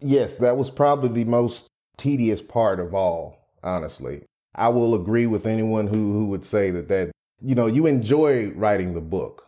[0.00, 1.66] Yes, that was probably the most
[1.96, 4.22] tedious part of all, honestly.
[4.54, 7.10] I will agree with anyone who, who would say that that,
[7.40, 9.46] you know, you enjoy writing the book,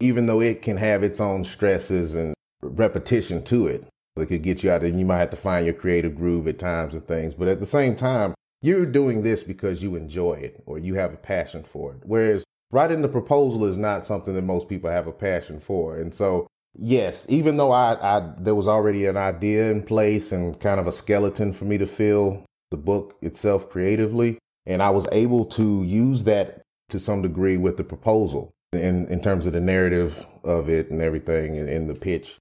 [0.00, 3.86] even though it can have its own stresses and repetition to it.
[4.16, 6.58] It could get you out and you might have to find your creative groove at
[6.58, 7.34] times and things.
[7.34, 11.14] But at the same time, you're doing this because you enjoy it or you have
[11.14, 12.00] a passion for it.
[12.04, 15.96] Whereas writing the proposal is not something that most people have a passion for.
[15.96, 16.46] And so,
[16.78, 20.86] yes, even though I, I there was already an idea in place and kind of
[20.86, 25.84] a skeleton for me to fill the book itself creatively, and I was able to
[25.84, 30.68] use that to some degree with the proposal in, in terms of the narrative of
[30.68, 32.38] it and everything in, in the pitch.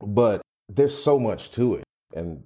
[0.00, 1.84] But there's so much to it.
[2.14, 2.44] And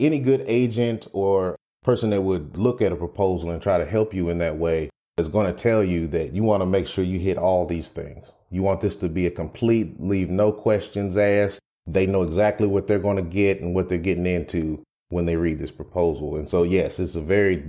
[0.00, 4.14] any good agent or person that would look at a proposal and try to help
[4.14, 7.04] you in that way is going to tell you that you want to make sure
[7.04, 8.26] you hit all these things.
[8.50, 11.60] You want this to be a complete, leave no questions asked.
[11.86, 15.36] They know exactly what they're going to get and what they're getting into when they
[15.36, 16.36] read this proposal.
[16.36, 17.62] And so, yes, it's a very,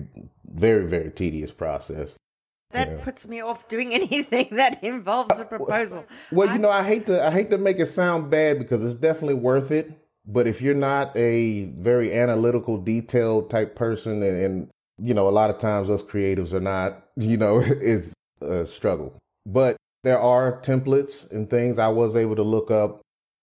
[0.46, 2.16] very, very tedious process.
[2.72, 3.04] That yeah.
[3.04, 6.06] puts me off doing anything that involves a uh, proposal.
[6.32, 8.96] Well, you know, I hate to I hate to make it sound bad because it's
[8.96, 9.92] definitely worth it.
[10.26, 15.32] But if you're not a very analytical, detailed type person, and, and you know, a
[15.32, 19.18] lot of times us creatives are not, you know, it's a struggle.
[19.46, 23.02] But there are templates and things I was able to look up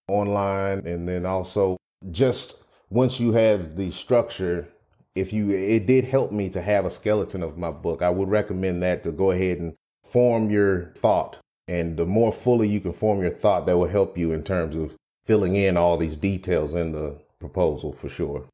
[0.08, 0.86] online.
[0.86, 1.78] And then also
[2.10, 2.63] just
[2.94, 4.68] once you have the structure,
[5.16, 8.02] if you, it did help me to have a skeleton of my book.
[8.02, 9.74] I would recommend that to go ahead and
[10.04, 11.36] form your thought.
[11.66, 14.76] And the more fully you can form your thought, that will help you in terms
[14.76, 18.44] of filling in all these details in the proposal for sure.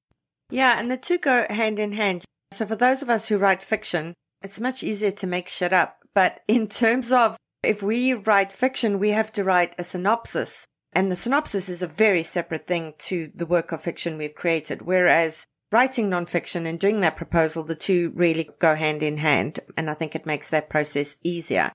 [0.49, 2.25] Yeah, and the two go hand in hand.
[2.53, 5.99] So for those of us who write fiction, it's much easier to make shit up.
[6.15, 10.67] But in terms of if we write fiction, we have to write a synopsis.
[10.93, 14.83] And the synopsis is a very separate thing to the work of fiction we've created.
[14.83, 19.61] Whereas writing nonfiction and doing that proposal, the two really go hand in hand.
[19.77, 21.73] And I think it makes that process easier.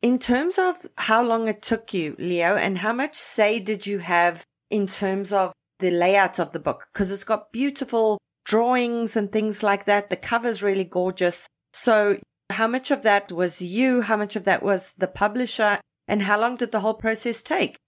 [0.00, 3.98] In terms of how long it took you, Leo, and how much say did you
[3.98, 6.86] have in terms of the layout of the book?
[6.92, 10.10] Because it's got beautiful drawings and things like that.
[10.10, 11.48] The cover's really gorgeous.
[11.72, 12.18] So
[12.50, 14.02] how much of that was you?
[14.02, 15.80] How much of that was the publisher?
[16.06, 17.78] And how long did the whole process take?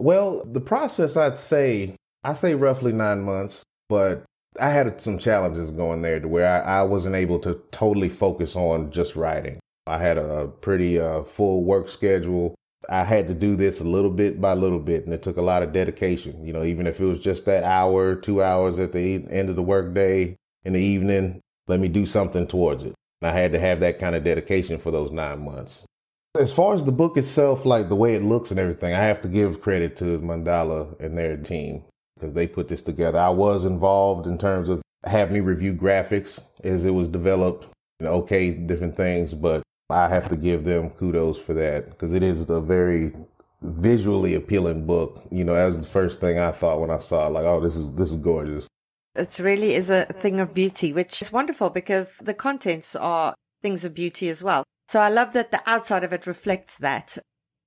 [0.00, 1.94] Well, the process, I'd say,
[2.24, 4.24] I say roughly nine months, but
[4.58, 8.56] I had some challenges going there to where I, I wasn't able to totally focus
[8.56, 9.60] on just writing.
[9.86, 12.54] I had a pretty uh, full work schedule.
[12.88, 15.42] I had to do this a little bit by little bit, and it took a
[15.42, 16.46] lot of dedication.
[16.46, 19.56] You know, even if it was just that hour, two hours at the end of
[19.56, 20.34] the workday
[20.64, 22.94] in the evening, let me do something towards it.
[23.20, 25.84] I had to have that kind of dedication for those nine months.
[26.38, 29.20] As far as the book itself, like the way it looks and everything, I have
[29.22, 31.82] to give credit to Mandala and their team
[32.14, 33.18] because they put this together.
[33.18, 37.66] I was involved in terms of have me review graphics as it was developed,
[38.00, 42.48] okay, different things, but I have to give them kudos for that because it is
[42.48, 43.12] a very
[43.62, 45.24] visually appealing book.
[45.32, 47.30] You know, that was the first thing I thought when I saw it.
[47.30, 48.68] Like, oh, this is this is gorgeous.
[49.16, 53.84] It really is a thing of beauty, which is wonderful because the contents are things
[53.84, 54.62] of beauty as well.
[54.90, 57.16] So I love that the outside of it reflects that.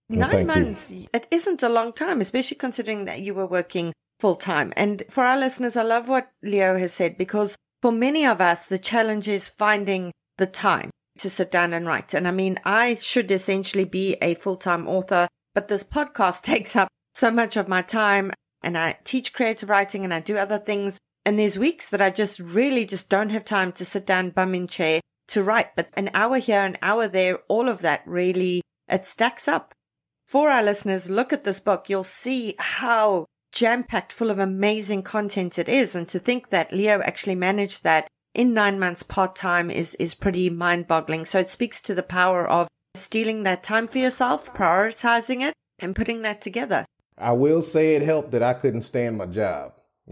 [0.09, 1.07] Well, Nine months, you.
[1.13, 4.73] it isn't a long time, especially considering that you were working full time.
[4.75, 8.67] And for our listeners, I love what Leo has said because for many of us,
[8.67, 12.13] the challenge is finding the time to sit down and write.
[12.13, 16.75] And I mean, I should essentially be a full time author, but this podcast takes
[16.75, 20.57] up so much of my time and I teach creative writing and I do other
[20.57, 20.99] things.
[21.25, 24.53] And there's weeks that I just really just don't have time to sit down, bum
[24.53, 24.99] in chair
[25.33, 25.75] to write.
[25.75, 29.73] But an hour here, an hour there, all of that really, it stacks up.
[30.25, 31.89] For our listeners, look at this book.
[31.89, 35.95] You'll see how jam packed full of amazing content it is.
[35.95, 40.15] And to think that Leo actually managed that in nine months part time is, is
[40.15, 41.25] pretty mind boggling.
[41.25, 45.95] So it speaks to the power of stealing that time for yourself, prioritizing it and
[45.95, 46.85] putting that together.
[47.17, 49.73] I will say it helped that I couldn't stand my job.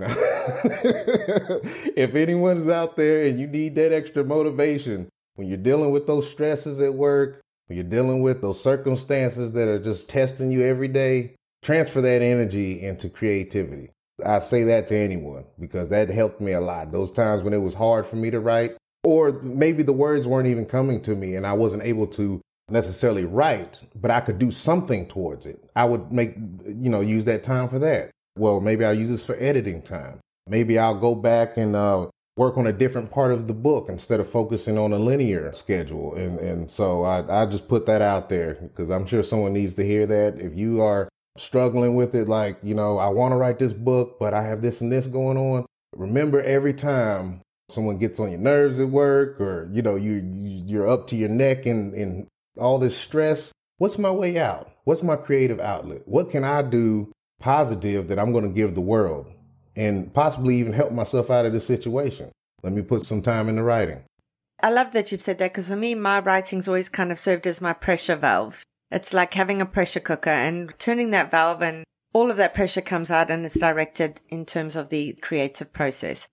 [1.95, 6.29] if anyone's out there and you need that extra motivation when you're dealing with those
[6.29, 10.87] stresses at work, when you're dealing with those circumstances that are just testing you every
[10.87, 13.89] day, transfer that energy into creativity.
[14.25, 16.91] I say that to anyone because that helped me a lot.
[16.91, 18.71] Those times when it was hard for me to write,
[19.03, 22.39] or maybe the words weren't even coming to me and I wasn't able to
[22.69, 25.63] necessarily write, but I could do something towards it.
[25.75, 26.35] I would make,
[26.65, 28.11] you know, use that time for that.
[28.37, 30.19] Well, maybe I'll use this for editing time.
[30.47, 32.07] Maybe I'll go back and uh,
[32.37, 36.15] work on a different part of the book instead of focusing on a linear schedule.
[36.15, 39.75] And, and so I, I just put that out there because I'm sure someone needs
[39.75, 40.39] to hear that.
[40.39, 44.17] If you are struggling with it, like, you know, I want to write this book,
[44.19, 45.65] but I have this and this going on,
[45.95, 50.21] remember every time someone gets on your nerves at work or, you know, you,
[50.65, 52.27] you're up to your neck in, in
[52.57, 54.71] all this stress, what's my way out?
[54.83, 56.01] What's my creative outlet?
[56.05, 57.11] What can I do
[57.41, 59.31] positive that I'm going to give the world
[59.75, 62.31] and possibly even help myself out of this situation.
[62.63, 64.03] Let me put some time into writing.
[64.63, 67.47] I love that you've said that because for me, my writing's always kind of served
[67.47, 68.63] as my pressure valve.
[68.91, 71.83] It's like having a pressure cooker and turning that valve and
[72.13, 76.27] all of that pressure comes out and it's directed in terms of the creative process.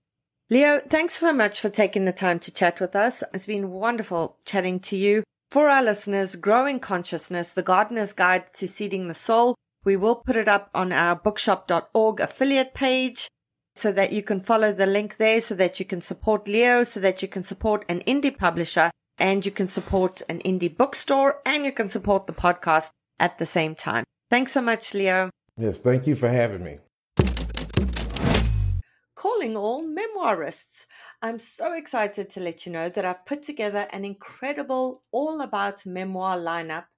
[0.51, 3.23] Leo, thanks so much for taking the time to chat with us.
[3.33, 5.23] It's been wonderful chatting to you.
[5.51, 9.55] For our listeners, Growing Consciousness, The Gardener's Guide to Seeding the Soul
[9.89, 13.27] we will put it up on our bookshop.org affiliate page
[13.75, 17.01] so that you can follow the link there so that you can support Leo, so
[17.01, 21.65] that you can support an indie publisher and you can support an indie bookstore and
[21.65, 24.05] you can support the podcast at the same time.
[24.31, 25.31] Thanks so much, Leo.
[25.57, 26.81] Yes, thank you for having me.
[29.15, 30.85] Calling all memoirists.
[31.23, 35.87] I'm so excited to let you know that I've put together an incredible all about
[35.87, 36.85] memoir lineup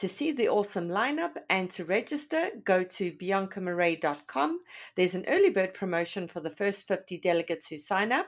[0.00, 4.60] To see the awesome lineup and to register, go to biancamarais.com.
[4.96, 8.24] There's an early bird promotion for the first 50 delegates who sign up.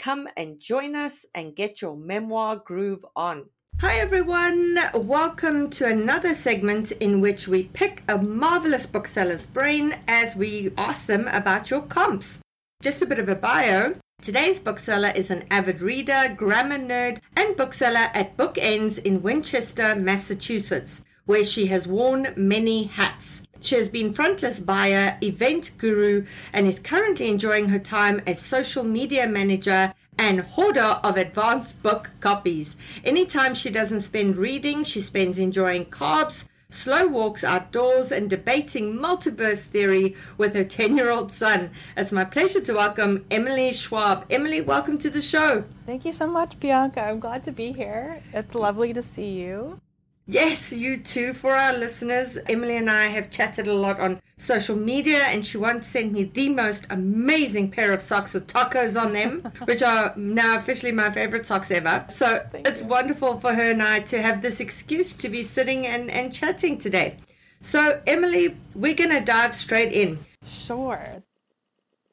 [0.00, 3.44] Come and join us and get your memoir groove on.
[3.78, 10.34] Hi everyone, welcome to another segment in which we pick a marvelous bookseller's brain as
[10.34, 12.40] we ask them about your comps.
[12.82, 13.94] Just a bit of a bio.
[14.20, 21.02] Today's bookseller is an avid reader, grammar nerd, and bookseller at Bookends in Winchester, Massachusetts,
[21.32, 23.42] where she has worn many hats.
[23.58, 28.84] She has been frontlist buyer, event guru, and is currently enjoying her time as social
[28.84, 32.76] media manager and hoarder of advanced book copies.
[33.02, 39.64] Anytime she doesn't spend reading, she spends enjoying carbs, slow walks outdoors, and debating multiverse
[39.64, 41.70] theory with her 10 year old son.
[41.96, 44.26] It's my pleasure to welcome Emily Schwab.
[44.28, 45.64] Emily, welcome to the show.
[45.86, 47.00] Thank you so much, Bianca.
[47.00, 48.20] I'm glad to be here.
[48.34, 49.80] It's lovely to see you.
[50.26, 51.32] Yes, you too.
[51.32, 55.58] For our listeners, Emily and I have chatted a lot on social media, and she
[55.58, 60.14] once sent me the most amazing pair of socks with tacos on them, which are
[60.16, 62.06] now officially my favorite socks ever.
[62.08, 62.88] So Thank it's you.
[62.88, 66.78] wonderful for her and I to have this excuse to be sitting and, and chatting
[66.78, 67.16] today.
[67.60, 70.18] So, Emily, we're going to dive straight in.
[70.44, 71.22] Sure.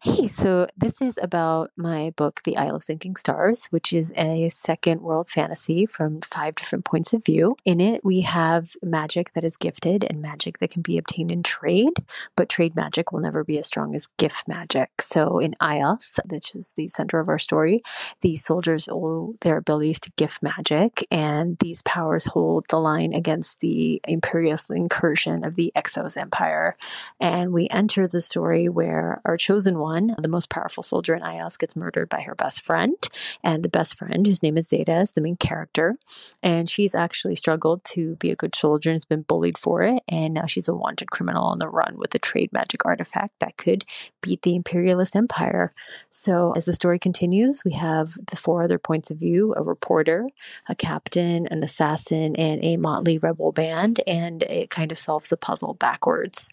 [0.01, 4.47] Hey, so this is about my book, The Isle of Sinking Stars, which is a
[4.47, 7.57] second world fantasy from five different points of view.
[7.65, 11.43] In it, we have magic that is gifted and magic that can be obtained in
[11.43, 11.91] trade,
[12.37, 15.01] but trade magic will never be as strong as gift magic.
[15.01, 17.81] So in Ios, which is the center of our story,
[18.21, 23.59] the soldiers owe their abilities to gift magic, and these powers hold the line against
[23.59, 26.77] the imperialist incursion of the Exos Empire.
[27.19, 31.57] And we enter the story where our chosen one, the most powerful soldier in Ios,
[31.57, 32.95] gets murdered by her best friend.
[33.43, 35.95] And the best friend, whose name is Zeta, is the main character.
[36.41, 40.03] And she's actually struggled to be a good soldier and has been bullied for it.
[40.07, 43.57] And now she's a wanted criminal on the run with a trade magic artifact that
[43.57, 43.85] could
[44.21, 45.73] beat the imperialist empire.
[46.09, 50.27] So as the story continues, we have the four other points of view a reporter,
[50.67, 54.01] a captain, an assassin, and a motley rebel band.
[54.07, 56.51] And it kind of solves the puzzle backwards.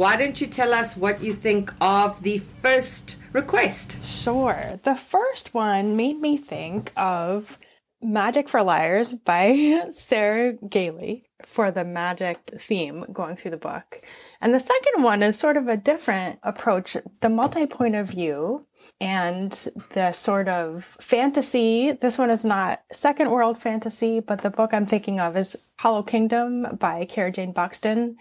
[0.00, 4.02] Why don't you tell us what you think of the first request?
[4.02, 4.80] Sure.
[4.82, 7.58] The first one made me think of
[8.00, 14.00] Magic for Liars by Sarah Gailey for the magic theme going through the book.
[14.40, 18.64] And the second one is sort of a different approach, the multi point of view
[19.02, 19.52] and
[19.92, 21.92] the sort of fantasy.
[21.92, 26.02] This one is not second world fantasy, but the book I'm thinking of is Hollow
[26.02, 28.16] Kingdom by Kira Jane Buxton.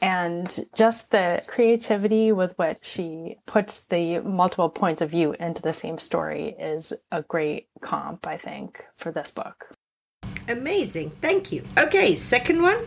[0.00, 5.72] And just the creativity with which she puts the multiple points of view into the
[5.72, 9.70] same story is a great comp, I think, for this book.
[10.48, 11.10] Amazing.
[11.22, 11.62] Thank you.
[11.78, 12.78] Okay, second one.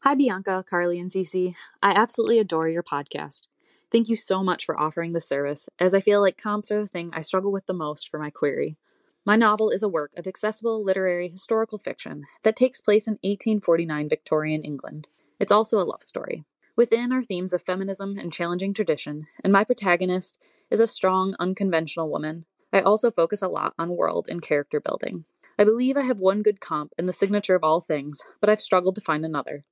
[0.00, 1.54] Hi, Bianca, Carly, and Cece.
[1.82, 3.42] I absolutely adore your podcast.
[3.90, 6.88] Thank you so much for offering the service, as I feel like comps are the
[6.88, 8.76] thing I struggle with the most for my query.
[9.24, 14.08] My novel is a work of accessible literary historical fiction that takes place in 1849
[14.08, 15.08] Victorian England.
[15.38, 16.44] It's also a love story.
[16.76, 20.38] Within are themes of feminism and challenging tradition, and my protagonist
[20.70, 22.44] is a strong, unconventional woman.
[22.72, 25.24] I also focus a lot on world and character building.
[25.58, 28.60] I believe I have one good comp in the signature of all things, but I've
[28.60, 29.64] struggled to find another.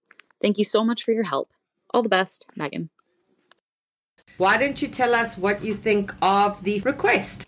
[0.42, 1.48] Thank you so much for your help.
[1.94, 2.90] All the best, Megan.
[4.36, 7.46] Why don't you tell us what you think of the request?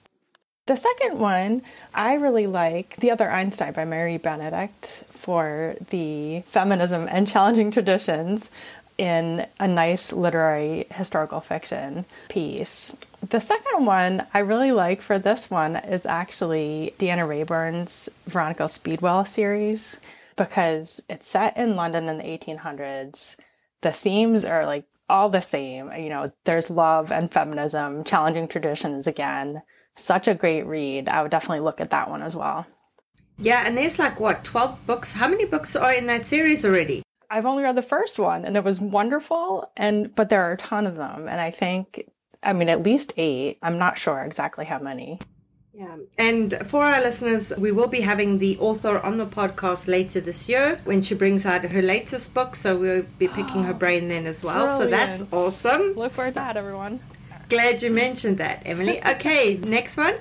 [0.69, 1.62] The second one,
[1.95, 8.51] I really like The Other Einstein by Marie Benedict for the feminism and challenging traditions
[8.99, 12.95] in a nice literary historical fiction piece.
[13.27, 19.25] The second one I really like for this one is actually Deanna Raybourn's Veronica Speedwell
[19.25, 19.99] series
[20.37, 23.37] because it's set in London in the 1800s.
[23.81, 25.91] The themes are like all the same.
[25.93, 29.62] You know, there's love and feminism, challenging traditions again.
[29.99, 31.09] Such a great read.
[31.09, 32.66] I would definitely look at that one as well.
[33.38, 35.12] Yeah, and there's like what, 12 books?
[35.12, 37.03] How many books are in that series already?
[37.30, 40.57] I've only read the first one and it was wonderful and but there are a
[40.57, 42.05] ton of them and I think
[42.42, 43.59] I mean at least 8.
[43.62, 45.18] I'm not sure exactly how many.
[45.74, 45.96] Yeah.
[46.16, 50.49] And for our listeners, we will be having the author on the podcast later this
[50.49, 52.57] year when she brings out her latest book.
[52.57, 54.78] So we'll be picking her brain then as well.
[54.78, 55.94] So that's awesome.
[55.94, 56.99] Look forward to that everyone.
[57.49, 59.01] Glad you mentioned that, Emily.
[59.07, 60.16] Okay, next one.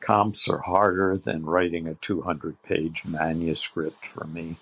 [0.00, 4.56] Comps are harder than writing a 200 page manuscript for me.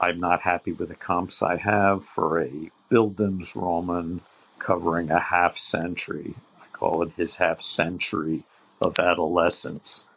[0.00, 4.20] I'm not happy with the comps I have for a Bildungsroman
[4.58, 6.34] covering a half century.
[6.60, 8.42] I call it his half century
[8.80, 10.08] of adolescence.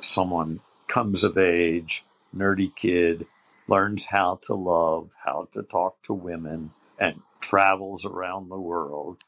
[0.00, 3.26] Someone comes of age, nerdy kid,
[3.68, 9.18] learns how to love, how to talk to women, and travels around the world,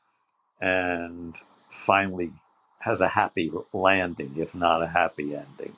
[0.60, 1.36] and
[1.68, 2.32] finally
[2.80, 5.74] has a happy landing, if not a happy ending.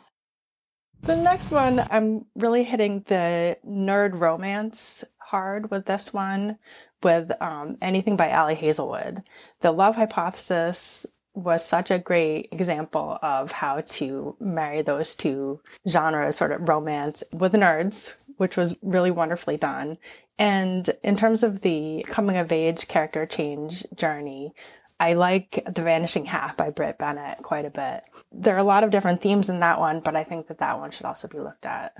[1.03, 6.59] The next one, I'm really hitting the nerd romance hard with this one,
[7.03, 9.23] with um, anything by Ali Hazelwood.
[9.61, 16.37] The Love Hypothesis was such a great example of how to marry those two genres,
[16.37, 19.97] sort of romance with nerds, which was really wonderfully done.
[20.41, 24.55] And in terms of the coming of age character change journey,
[24.99, 28.05] I like The Vanishing Half by Brit Bennett quite a bit.
[28.33, 30.79] There are a lot of different themes in that one, but I think that that
[30.79, 31.95] one should also be looked at.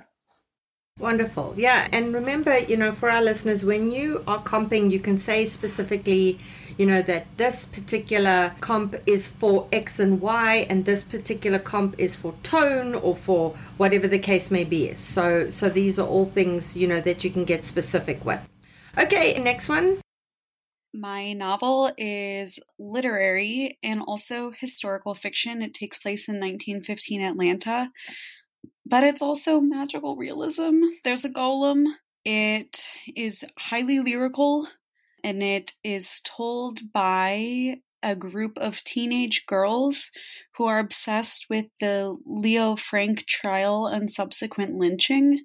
[0.99, 1.55] Wonderful.
[1.59, 1.87] Yeah.
[1.93, 6.39] And remember, you know, for our listeners, when you are comping, you can say specifically,
[6.81, 11.95] you know, that this particular comp is for X and Y and this particular comp
[11.99, 14.95] is for tone or for whatever the case may be.
[14.95, 18.41] So so these are all things, you know, that you can get specific with.
[18.97, 20.01] Okay, next one.
[20.95, 25.61] My novel is literary and also historical fiction.
[25.61, 27.91] It takes place in 1915 Atlanta,
[28.87, 30.81] but it's also magical realism.
[31.05, 31.85] There's a golem.
[32.25, 34.67] It is highly lyrical
[35.23, 40.11] and it is told by a group of teenage girls
[40.57, 45.45] who are obsessed with the Leo Frank trial and subsequent lynching.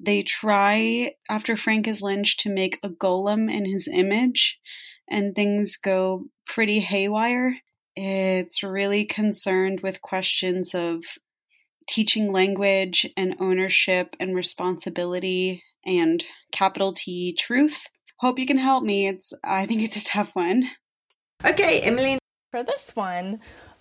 [0.00, 4.58] They try, after Frank is lynched, to make a golem in his image,
[5.08, 7.56] and things go pretty haywire.
[7.96, 11.04] It's really concerned with questions of
[11.88, 17.86] teaching language and ownership and responsibility and capital T truth.
[18.16, 19.06] Hope you can help me.
[19.08, 20.70] It's I think it's a tough one.
[21.44, 22.18] Okay, Emily.
[22.50, 23.40] For this one,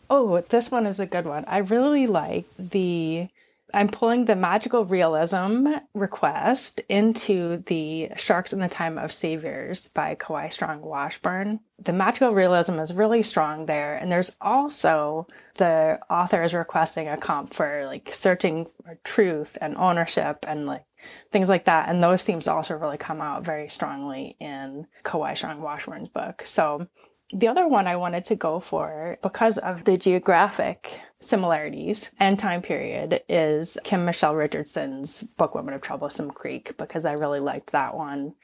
[0.09, 1.45] oh, this one is a good one.
[1.47, 3.29] I really like the
[3.75, 10.13] I'm pulling the magical realism request into the Sharks in the Time of Saviors by
[10.13, 11.59] Kawai Strong Washburn.
[11.79, 13.95] The magical realism is really strong there.
[13.95, 19.75] And there's also the author is requesting a comp for like searching for truth and
[19.77, 20.83] ownership and like
[21.31, 21.89] things like that.
[21.89, 26.43] And those themes also really come out very strongly in Kawai Strong Washburn's book.
[26.45, 26.87] So
[27.33, 32.61] the other one I wanted to go for because of the geographic similarities and time
[32.61, 37.95] period is Kim Michele Richardson's book Women of Troublesome Creek because I really liked that
[37.95, 38.35] one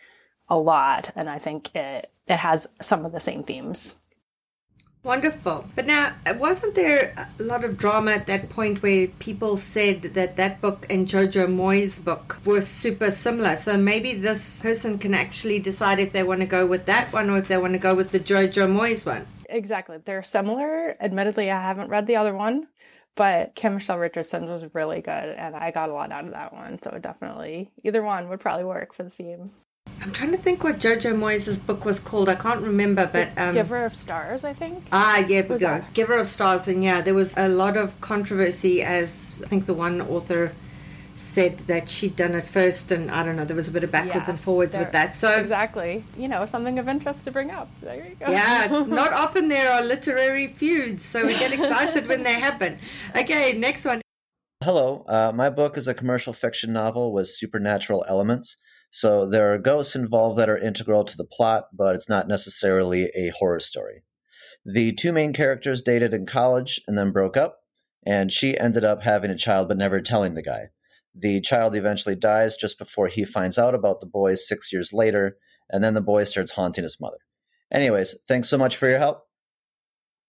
[0.48, 3.99] a lot and I think it it has some of the same themes.
[5.02, 5.66] Wonderful.
[5.76, 10.02] But now, uh, wasn't there a lot of drama at that point where people said
[10.02, 13.56] that that book and Jojo Moyes' book were super similar?
[13.56, 17.30] So maybe this person can actually decide if they want to go with that one
[17.30, 19.26] or if they want to go with the Jojo Moyes one.
[19.48, 19.98] Exactly.
[20.04, 20.98] They're similar.
[21.00, 22.68] Admittedly, I haven't read the other one,
[23.16, 26.54] but Kim Michele Richardson was really good and I got a lot out of that
[26.54, 26.82] one.
[26.82, 29.52] So definitely either one would probably work for the theme.
[30.02, 32.30] I'm trying to think what Jojo Moyes' book was called.
[32.30, 34.86] I can't remember, but um, Giver of Stars, I think.
[34.92, 35.84] Ah, yeah, we go.
[35.94, 39.74] Giver of Stars, and yeah, there was a lot of controversy as I think the
[39.74, 40.54] one author
[41.16, 43.92] said that she'd done it first, and I don't know, there was a bit of
[43.92, 45.18] backwards yes, and forwards with that.
[45.18, 47.70] So exactly, you know, something of interest to bring up.
[47.82, 48.32] There you go.
[48.32, 52.80] Yeah, it's not often there are literary feuds, so we get excited when they happen.
[53.18, 54.02] Okay, next one.
[54.64, 58.56] Hello, uh, my book is a commercial fiction novel with supernatural elements.
[58.92, 63.12] So there are ghosts involved that are integral to the plot, but it's not necessarily
[63.16, 64.04] a horror story.
[64.66, 67.60] The two main characters dated in college and then broke up,
[68.06, 70.70] and she ended up having a child but never telling the guy.
[71.16, 75.38] The child eventually dies just before he finds out about the boy six years later,
[75.70, 77.18] and then the boy starts haunting his mother.
[77.72, 79.29] Anyways, thanks so much for your help.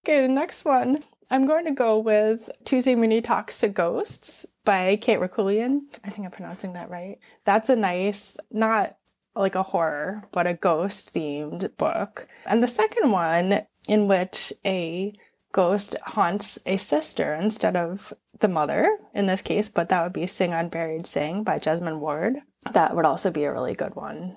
[0.04, 4.96] Okay, the next one I'm going to go with Tuesday Mooney Talks to Ghosts by
[4.96, 5.80] Kate Racculia.
[6.02, 7.18] I think I'm pronouncing that right.
[7.44, 8.96] That's a nice, not
[9.36, 12.26] like a horror, but a ghost themed book.
[12.46, 15.14] And the second one, in which a
[15.52, 20.26] ghost haunts a sister instead of the mother in this case, but that would be
[20.26, 22.38] Sing Unburied Sing by Jesmyn Ward.
[22.72, 24.36] That would also be a really good one.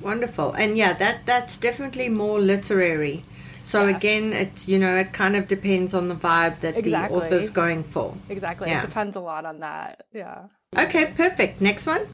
[0.00, 0.52] Wonderful.
[0.52, 3.24] And yeah, that that's definitely more literary.
[3.68, 3.96] So yes.
[3.98, 7.18] again, it's you know it kind of depends on the vibe that exactly.
[7.18, 8.16] the author's going for.
[8.30, 8.78] Exactly, yeah.
[8.78, 10.06] it depends a lot on that.
[10.10, 10.44] Yeah.
[10.74, 11.60] Okay, perfect.
[11.60, 12.06] Next one.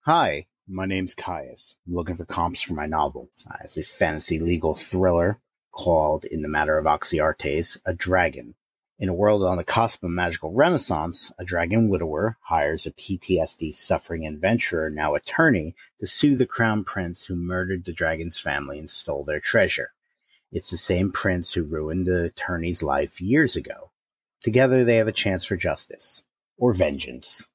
[0.00, 1.76] Hi, my name's Caius.
[1.86, 3.30] I'm looking for comps for my novel.
[3.50, 5.40] Uh, it's a fantasy legal thriller.
[5.72, 8.54] called, in the matter of Oxyartes, a dragon.
[8.98, 13.72] In a world on the cusp of magical renaissance, a dragon widower hires a PTSD
[13.72, 18.90] suffering adventurer, now attorney, to sue the crown prince who murdered the dragon's family and
[18.90, 19.94] stole their treasure.
[20.52, 23.90] It's the same prince who ruined the attorney's life years ago.
[24.42, 26.22] Together they have a chance for justice
[26.56, 27.46] or vengeance.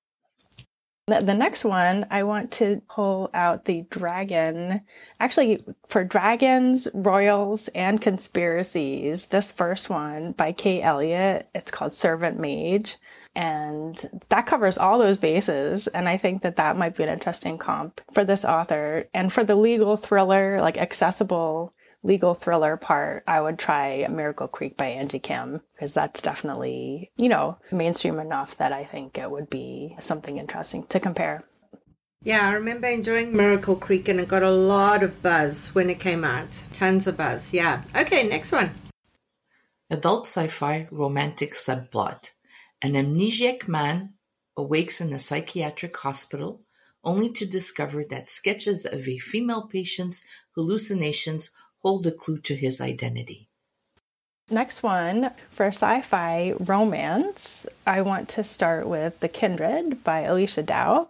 [1.07, 4.81] The next one, I want to pull out the dragon.
[5.19, 12.39] Actually, for dragons, royals, and conspiracies, this first one by Kate Elliott, it's called Servant
[12.39, 12.97] Mage.
[13.35, 13.95] And
[14.29, 15.87] that covers all those bases.
[15.87, 19.07] And I think that that might be an interesting comp for this author.
[19.13, 21.74] And for the legal thriller, like accessible
[22.05, 27.27] legal thriller part, I would try Miracle Creek by Angie Kim because that's definitely, you
[27.27, 31.43] know, mainstream enough that I think it would be something interesting to compare.
[32.21, 35.99] Yeah, I remember enjoying Miracle Creek and it got a lot of buzz when it
[35.99, 36.65] came out.
[36.73, 37.53] Tons of buzz.
[37.53, 37.81] Yeah.
[37.95, 38.71] Okay, next one.
[39.89, 42.31] Adult sci fi romantic subplot.
[42.81, 44.13] An amnesiac man
[44.57, 46.61] awakes in a psychiatric hospital
[47.03, 50.25] only to discover that sketches of a female patient's
[50.55, 51.53] hallucinations
[51.85, 53.47] hold a clue to his identity.
[54.49, 60.65] Next one for sci fi romance, I want to start with The Kindred by Alechia
[60.65, 61.09] Dow.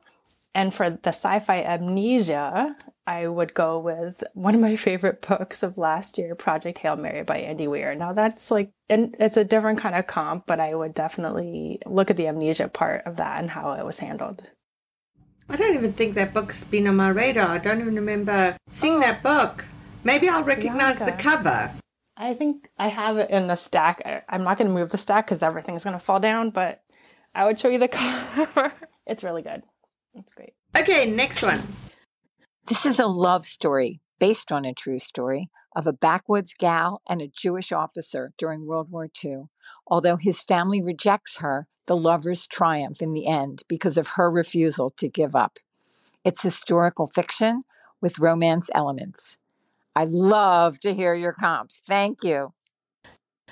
[0.54, 2.76] And for the sci fi amnesia,
[3.08, 7.24] I would go with one of my favorite books of last year, Project Hail Mary
[7.24, 7.96] by Andy Weir.
[7.96, 12.10] Now that's like, and it's a different kind of comp, but I would definitely look
[12.10, 14.44] at the amnesia part of that and how it was handled.
[15.48, 17.48] I don't even think that book's been on my radar.
[17.48, 19.00] I don't even remember seeing oh.
[19.00, 19.68] that book.
[20.06, 21.18] Maybe I'll recognize Bianca.
[21.18, 21.72] the cover.
[22.16, 24.02] I think I have it in the stack.
[24.30, 26.82] I'm not going to move the stack because everything's going to fall down, but
[27.34, 27.88] I would show you the
[28.36, 28.72] cover.
[29.08, 29.64] it's really good.
[30.14, 30.54] It's great.
[30.78, 31.62] Okay, next one.
[32.68, 37.22] This is a love story based on a true story of a backwoods gal and
[37.22, 39.46] a Jewish officer during World War II.
[39.88, 44.92] Although his family rejects her, the lovers triumph in the end because of her refusal
[44.98, 45.58] to give up.
[46.24, 47.64] It's historical fiction
[48.02, 49.40] with romance elements.
[49.96, 51.82] I love to hear your comps.
[51.88, 52.54] Thank you.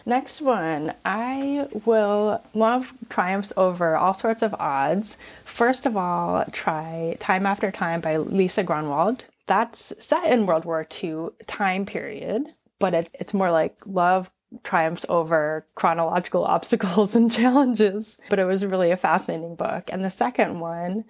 [0.05, 5.17] Next one, I will love triumphs over all sorts of odds.
[5.45, 9.27] First of all, try Time After Time by Lisa Grunwald.
[9.47, 12.47] That's set in World War II time period,
[12.79, 14.29] but it, it's more like love
[14.63, 18.17] triumphs over chronological obstacles and challenges.
[18.29, 19.89] But it was really a fascinating book.
[19.89, 21.05] And the second one,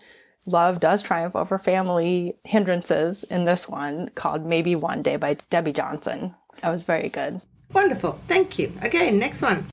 [0.45, 5.73] love does triumph over family hindrances in this one called Maybe One Day by Debbie
[5.73, 6.35] Johnson.
[6.61, 7.41] That was very good.
[7.71, 8.19] Wonderful.
[8.27, 8.71] Thank you.
[8.83, 9.67] Okay, next one.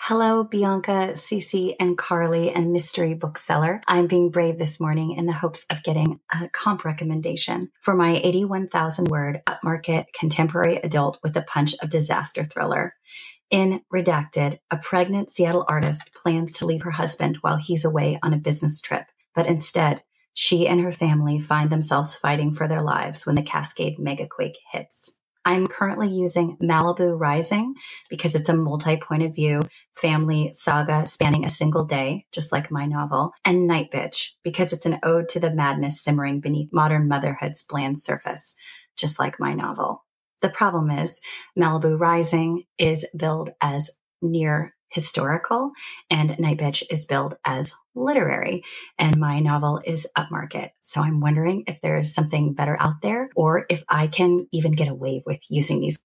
[0.00, 3.82] Hello, Bianca, Cece, and Carly, and mystery bookseller.
[3.86, 8.16] I'm being brave this morning in the hopes of getting a comp recommendation for my
[8.22, 12.94] 81,000 word upmarket contemporary adult with a punch of disaster thriller.
[13.50, 18.32] In Redacted, a pregnant Seattle artist plans to leave her husband while he's away on
[18.32, 19.04] a business trip
[19.38, 20.02] but instead,
[20.34, 25.16] she and her family find themselves fighting for their lives when the Cascade megaquake hits.
[25.44, 27.74] I'm currently using Malibu Rising
[28.10, 29.62] because it's a multi point of view
[29.94, 34.86] family saga spanning a single day, just like my novel, and Night Bitch because it's
[34.86, 38.56] an ode to the madness simmering beneath modern motherhood's bland surface,
[38.96, 40.04] just like my novel.
[40.42, 41.20] The problem is,
[41.56, 45.72] Malibu Rising is billed as near historical
[46.10, 48.64] and Night Bitch is billed as literary
[48.98, 50.70] and my novel is upmarket.
[50.82, 54.88] So I'm wondering if there's something better out there or if I can even get
[54.88, 55.98] away with using these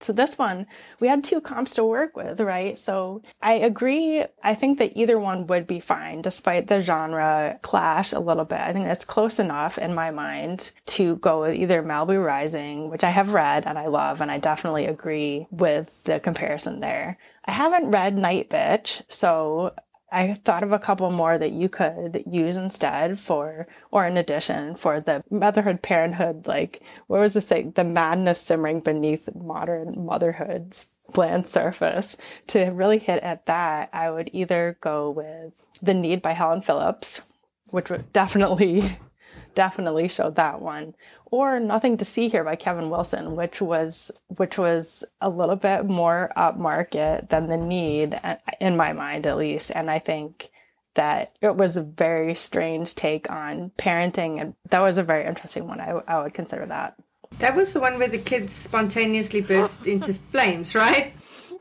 [0.00, 0.66] so this one,
[0.98, 2.78] we had two comps to work with, right?
[2.78, 4.24] So I agree.
[4.42, 8.60] I think that either one would be fine, despite the genre clash a little bit.
[8.60, 13.04] I think that's close enough in my mind to go with either Malibu Rising, which
[13.04, 17.18] I have read and I love, and I definitely agree with the comparison there.
[17.44, 19.74] I haven't read Night Bitch, so
[20.12, 24.74] I thought of a couple more that you could use instead for, or in addition
[24.74, 27.62] for the motherhood, parenthood, like, what was this say?
[27.62, 32.16] The madness simmering beneath modern motherhood's bland surface.
[32.48, 37.22] To really hit at that, I would either go with The Need by Helen Phillips,
[37.66, 38.98] which would definitely
[39.54, 40.94] definitely showed that one.
[41.30, 45.86] Or Nothing to See Here by Kevin Wilson, which was which was a little bit
[45.86, 49.70] more upmarket than the need uh, in my mind at least.
[49.74, 50.50] And I think
[50.94, 55.68] that it was a very strange take on parenting and that was a very interesting
[55.68, 55.80] one.
[55.80, 56.96] I, I would consider that.
[57.38, 61.12] That was the one where the kids spontaneously burst into flames, right?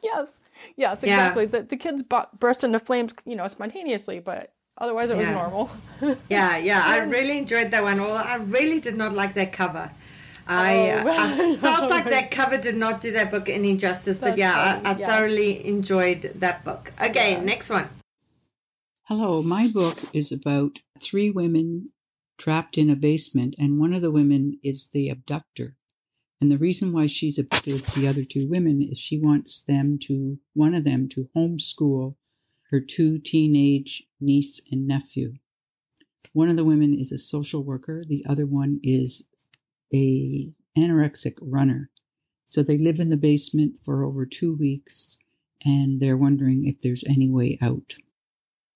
[0.03, 0.39] Yes,
[0.75, 1.43] yes, exactly.
[1.43, 1.49] Yeah.
[1.49, 2.03] The, the kids
[2.39, 5.69] burst into flames, you know, spontaneously, but Otherwise, it was normal.
[6.29, 6.81] yeah, yeah.
[6.85, 7.99] I really enjoyed that one.
[7.99, 9.91] Although I really did not like that cover.
[10.47, 14.17] I, Oh, uh, I felt like that cover did not do that book any justice,
[14.17, 15.07] but yeah, funny, I, I yeah.
[15.07, 16.91] thoroughly enjoyed that book.
[16.99, 17.89] Okay, next one.
[19.03, 21.91] Hello, my book is about three women
[22.39, 25.75] trapped in a basement, and one of the women is the abductor.
[26.41, 30.39] And the reason why she's abducted the other two women is she wants them to,
[30.53, 32.15] one of them, to homeschool
[32.71, 35.33] her two teenage niece and nephew.
[36.33, 39.23] One of the women is a social worker, the other one is
[39.93, 41.89] a anorexic runner.
[42.45, 45.17] So they live in the basement for over two weeks,
[45.65, 47.95] and they're wondering if there's any way out.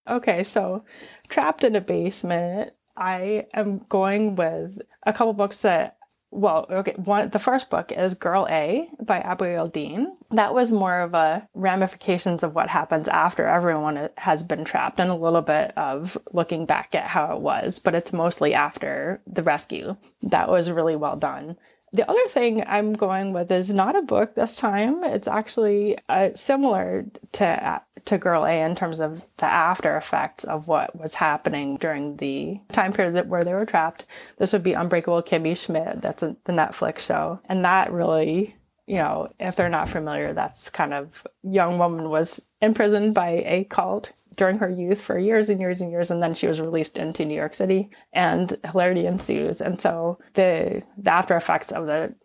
[0.10, 0.84] Okay, so
[1.30, 2.74] trapped in a basement.
[2.96, 5.98] I am going with a couple books that
[6.34, 10.18] well, okay, one the first book is Girl A by Abigail Dean.
[10.32, 15.12] That was more of a ramifications of what happens after everyone has been trapped and
[15.12, 19.44] a little bit of looking back at how it was, but it's mostly after the
[19.44, 19.96] rescue.
[20.24, 21.58] That was really well done.
[21.94, 25.04] The other thing I'm going with is not a book this time.
[25.04, 30.68] It's actually uh, similar to to Girl A in terms of the after effects of
[30.68, 34.06] what was happening during the time period that, where they were trapped.
[34.38, 36.02] This would be Unbreakable Kimmy Schmidt.
[36.02, 38.56] That's a, the Netflix show, and that really,
[38.88, 43.66] you know, if they're not familiar, that's kind of young woman was imprisoned by a
[43.66, 46.98] cult during her youth for years and years and years and then she was released
[46.98, 49.62] into New York City and hilarity ensues.
[49.62, 52.16] And so the the after effects of the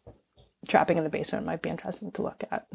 [0.68, 2.66] trapping in the basement might be interesting to look at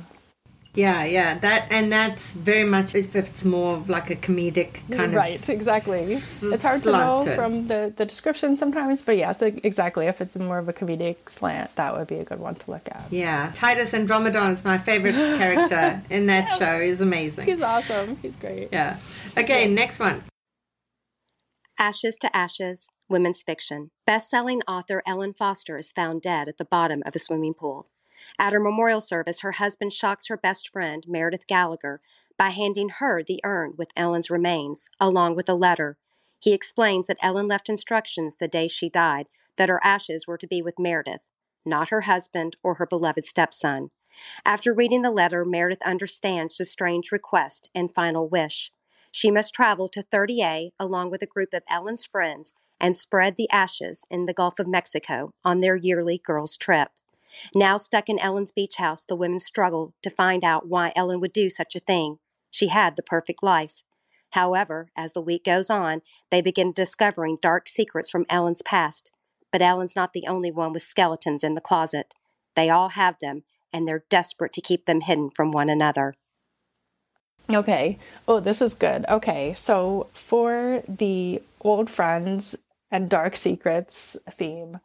[0.75, 5.13] Yeah, yeah, that and that's very much if it's more of like a comedic kind
[5.13, 9.03] right of right, exactly s- it's hard to know to from the the description sometimes
[9.03, 12.39] but yes exactly if it's more of a comedic slant that would be a good
[12.39, 16.81] one to look at Yeah, Titus Andromedon is my favorite character in that show.
[16.81, 17.45] He's amazing.
[17.45, 18.97] he's awesome he's great Yeah.
[19.37, 20.23] Okay, next one.
[21.79, 23.91] Ashes to Ashes, women's fiction.
[24.05, 27.87] Best-selling author Ellen Foster is found dead at the bottom of a swimming pool.
[28.39, 32.01] At her memorial service, her husband shocks her best friend, Meredith Gallagher,
[32.37, 35.97] by handing her the urn with Ellen's remains, along with a letter.
[36.39, 40.47] He explains that Ellen left instructions the day she died that her ashes were to
[40.47, 41.29] be with Meredith,
[41.65, 43.91] not her husband or her beloved stepson.
[44.45, 48.71] After reading the letter, Meredith understands the strange request and final wish.
[49.11, 53.49] She must travel to 30A along with a group of Ellen's friends and spread the
[53.49, 56.89] ashes in the Gulf of Mexico on their yearly girls' trip.
[57.55, 61.33] Now stuck in Ellen's beach house, the women struggle to find out why Ellen would
[61.33, 62.17] do such a thing.
[62.51, 63.83] She had the perfect life.
[64.31, 69.11] However, as the week goes on, they begin discovering dark secrets from Ellen's past.
[69.51, 72.15] But Ellen's not the only one with skeletons in the closet.
[72.55, 76.15] They all have them, and they're desperate to keep them hidden from one another.
[77.51, 77.99] Okay.
[78.27, 79.05] Oh, this is good.
[79.07, 79.53] Okay.
[79.53, 82.55] So for the old friends
[82.89, 84.79] and dark secrets theme,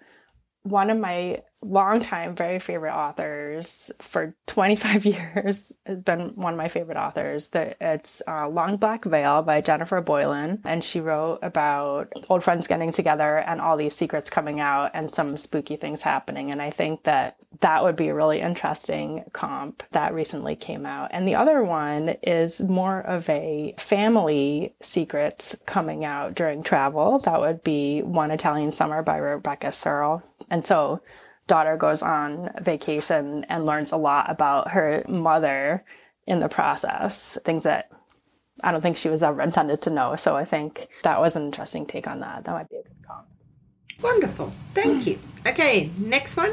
[0.62, 5.04] one of my longtime very favorite authors for 25
[5.34, 7.48] years has been one of my favorite authors.
[7.48, 10.61] That it's uh, long black veil by jennifer boylan.
[10.64, 15.14] And she wrote about old friends getting together and all these secrets coming out and
[15.14, 16.50] some spooky things happening.
[16.50, 21.11] And i think that that would be a really interesting comp that recently came out.
[21.12, 27.18] And the other one is more of a family secrets coming out during travel.
[27.20, 30.22] That would be one italian summer by rebecca serle.
[30.50, 31.00] And so
[31.49, 35.84] daughter goes on vacation and learns a lot about her mother
[36.26, 37.90] in the process, things that
[38.62, 40.14] I don't think she was ever intended to know.
[40.16, 42.44] So I think that was an interesting take on that.
[42.44, 43.26] That might be a good comp.
[44.03, 44.53] Wonderful.
[44.74, 45.18] Thank you.
[45.46, 46.53] Okay, next one.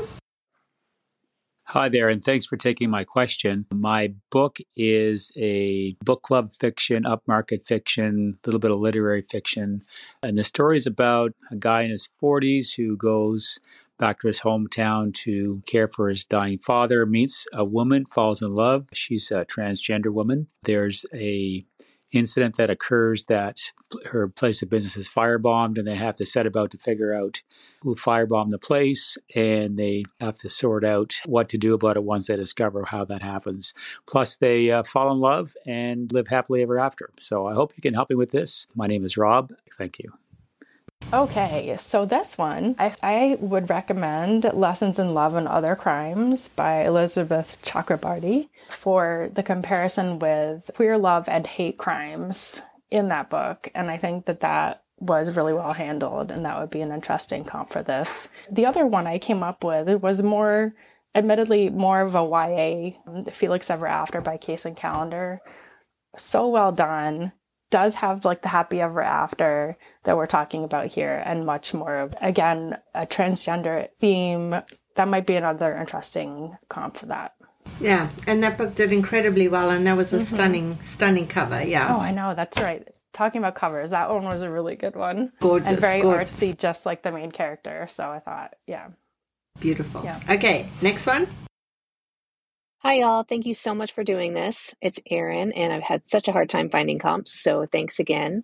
[1.69, 3.65] Hi there, and thanks for taking my question.
[3.73, 9.81] My book is a book club fiction, upmarket fiction, a little bit of literary fiction.
[10.21, 13.59] And the story is about a guy in his 40s who goes
[13.97, 18.53] back to his hometown to care for his dying father, meets a woman, falls in
[18.53, 18.87] love.
[18.93, 20.47] She's a transgender woman.
[20.63, 21.65] There's a
[22.11, 23.59] incident that occurs that
[24.05, 27.41] her place of business is firebombed and they have to set about to figure out
[27.81, 32.03] who firebombed the place and they have to sort out what to do about it
[32.03, 33.73] once they discover how that happens.
[34.07, 37.09] Plus they uh, fall in love and live happily ever after.
[37.19, 38.65] So i hope you can help me with this.
[38.75, 39.51] My name is rob.
[39.77, 40.24] Thank you
[41.13, 46.83] Okay, so this one, I, I would recommend Lessons in Love and Other Crimes by
[46.83, 53.69] Elizabeth Chakrabarty for the comparison with queer love and hate crimes in that book.
[53.75, 57.43] And I think that that was really well handled, and that would be an interesting
[57.43, 58.27] comp for this.
[58.49, 60.73] The other one I came up with was more,
[61.13, 65.39] admittedly, more of a YA, Felix Ever After by Kacen Callender.
[66.15, 67.31] So well done
[67.69, 71.97] does have like the happy ever after that we're talking about here and much more
[71.97, 74.55] of again a transgender theme
[74.95, 77.35] that might be another interesting comp for that.
[77.79, 80.25] Yeah, and that book did incredibly well, and that was a mm-hmm.
[80.25, 81.61] stunning, stunning cover.
[81.61, 81.95] Yeah.
[81.95, 82.33] Oh, I know.
[82.33, 82.87] That's right.
[83.13, 85.31] Talking about covers, that one was a really good one.
[85.39, 86.39] Gorgeous, and very gorgeous.
[86.39, 87.87] artsy, just like the main character.
[87.89, 88.89] So I thought, yeah,
[89.59, 90.03] beautiful.
[90.03, 90.19] Yeah.
[90.29, 91.27] Okay, next one.
[92.85, 93.23] Hi, y'all.
[93.23, 94.75] Thank you so much for doing this.
[94.79, 98.43] It's Erin, and I've had such a hard time finding comps, so thanks again.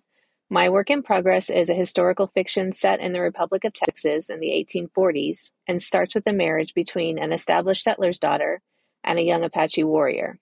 [0.50, 4.40] My work in progress is a historical fiction set in the Republic of Texas in
[4.40, 8.60] the 1840s and starts with a marriage between an established settler's daughter
[9.04, 10.40] and a young Apache warrior.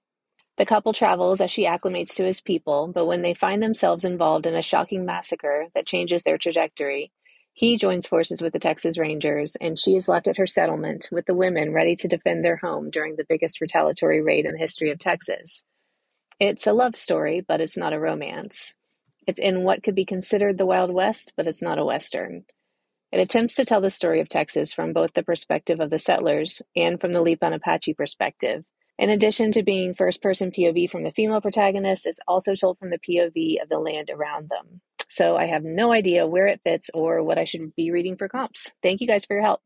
[0.57, 4.47] The couple travels as she acclimates to his people, but when they find themselves involved
[4.47, 7.13] in a shocking massacre that changes their trajectory,
[7.53, 11.27] he joins forces with the Texas Rangers, and she is left at her settlement with
[11.27, 14.91] the women ready to defend their home during the biggest retaliatory raid in the history
[14.91, 15.65] of Texas.
[16.39, 18.75] It's a love story, but it's not a romance.
[19.27, 22.45] It's in what could be considered the Wild West, but it's not a Western.
[23.13, 26.63] It attempts to tell the story of Texas from both the perspective of the settlers
[26.77, 28.65] and from the Lipan Apache perspective.
[28.99, 32.91] In addition to being first person POV from the female protagonist, it's also told from
[32.91, 34.81] the POV of the land around them.
[35.11, 38.29] So I have no idea where it fits or what I should be reading for
[38.29, 38.73] comps.
[38.83, 39.61] Thank you guys for your help.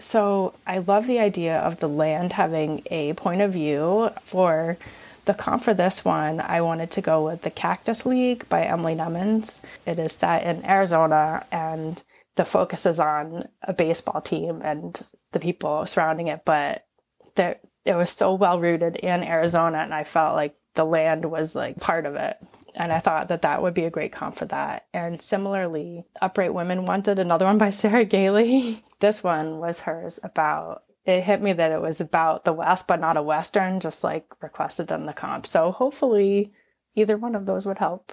[0.00, 4.78] So I love the idea of the land having a point of view for
[5.24, 8.94] the comp for this one, I wanted to go with The Cactus League by Emily
[8.94, 9.62] Nemens.
[9.84, 12.02] It is set in Arizona and
[12.36, 14.98] the focus is on a baseball team and
[15.32, 16.86] the people surrounding it, but
[17.34, 21.54] there, it was so well rooted in Arizona, and I felt like the land was
[21.54, 22.36] like part of it.
[22.78, 24.86] And I thought that that would be a great comp for that.
[24.94, 28.84] And similarly, Upright Women wanted another one by Sarah Gailey.
[29.00, 33.00] this one was hers about it hit me that it was about the West, but
[33.00, 35.46] not a Western, just like requested in the comp.
[35.46, 36.52] So hopefully
[36.94, 38.12] either one of those would help.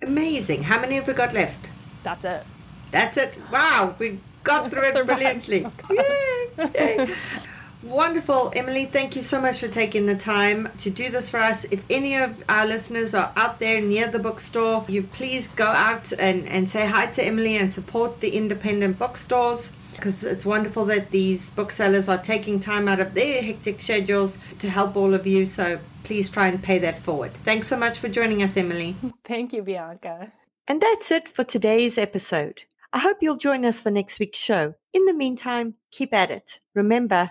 [0.00, 0.62] Amazing.
[0.62, 1.68] How many have we got left?
[2.02, 2.44] That's it.
[2.90, 3.36] That's it.
[3.52, 5.66] Wow, we got through it brilliantly.
[5.66, 7.14] Oh, yay, yay.
[7.82, 8.86] Wonderful, Emily.
[8.86, 11.64] Thank you so much for taking the time to do this for us.
[11.64, 16.12] If any of our listeners are out there near the bookstore, you please go out
[16.12, 21.10] and, and say hi to Emily and support the independent bookstores because it's wonderful that
[21.10, 25.44] these booksellers are taking time out of their hectic schedules to help all of you.
[25.44, 27.34] So please try and pay that forward.
[27.34, 28.96] Thanks so much for joining us, Emily.
[29.24, 30.32] Thank you, Bianca.
[30.68, 32.62] And that's it for today's episode.
[32.92, 34.74] I hope you'll join us for next week's show.
[34.92, 36.60] In the meantime, keep at it.
[36.74, 37.30] Remember,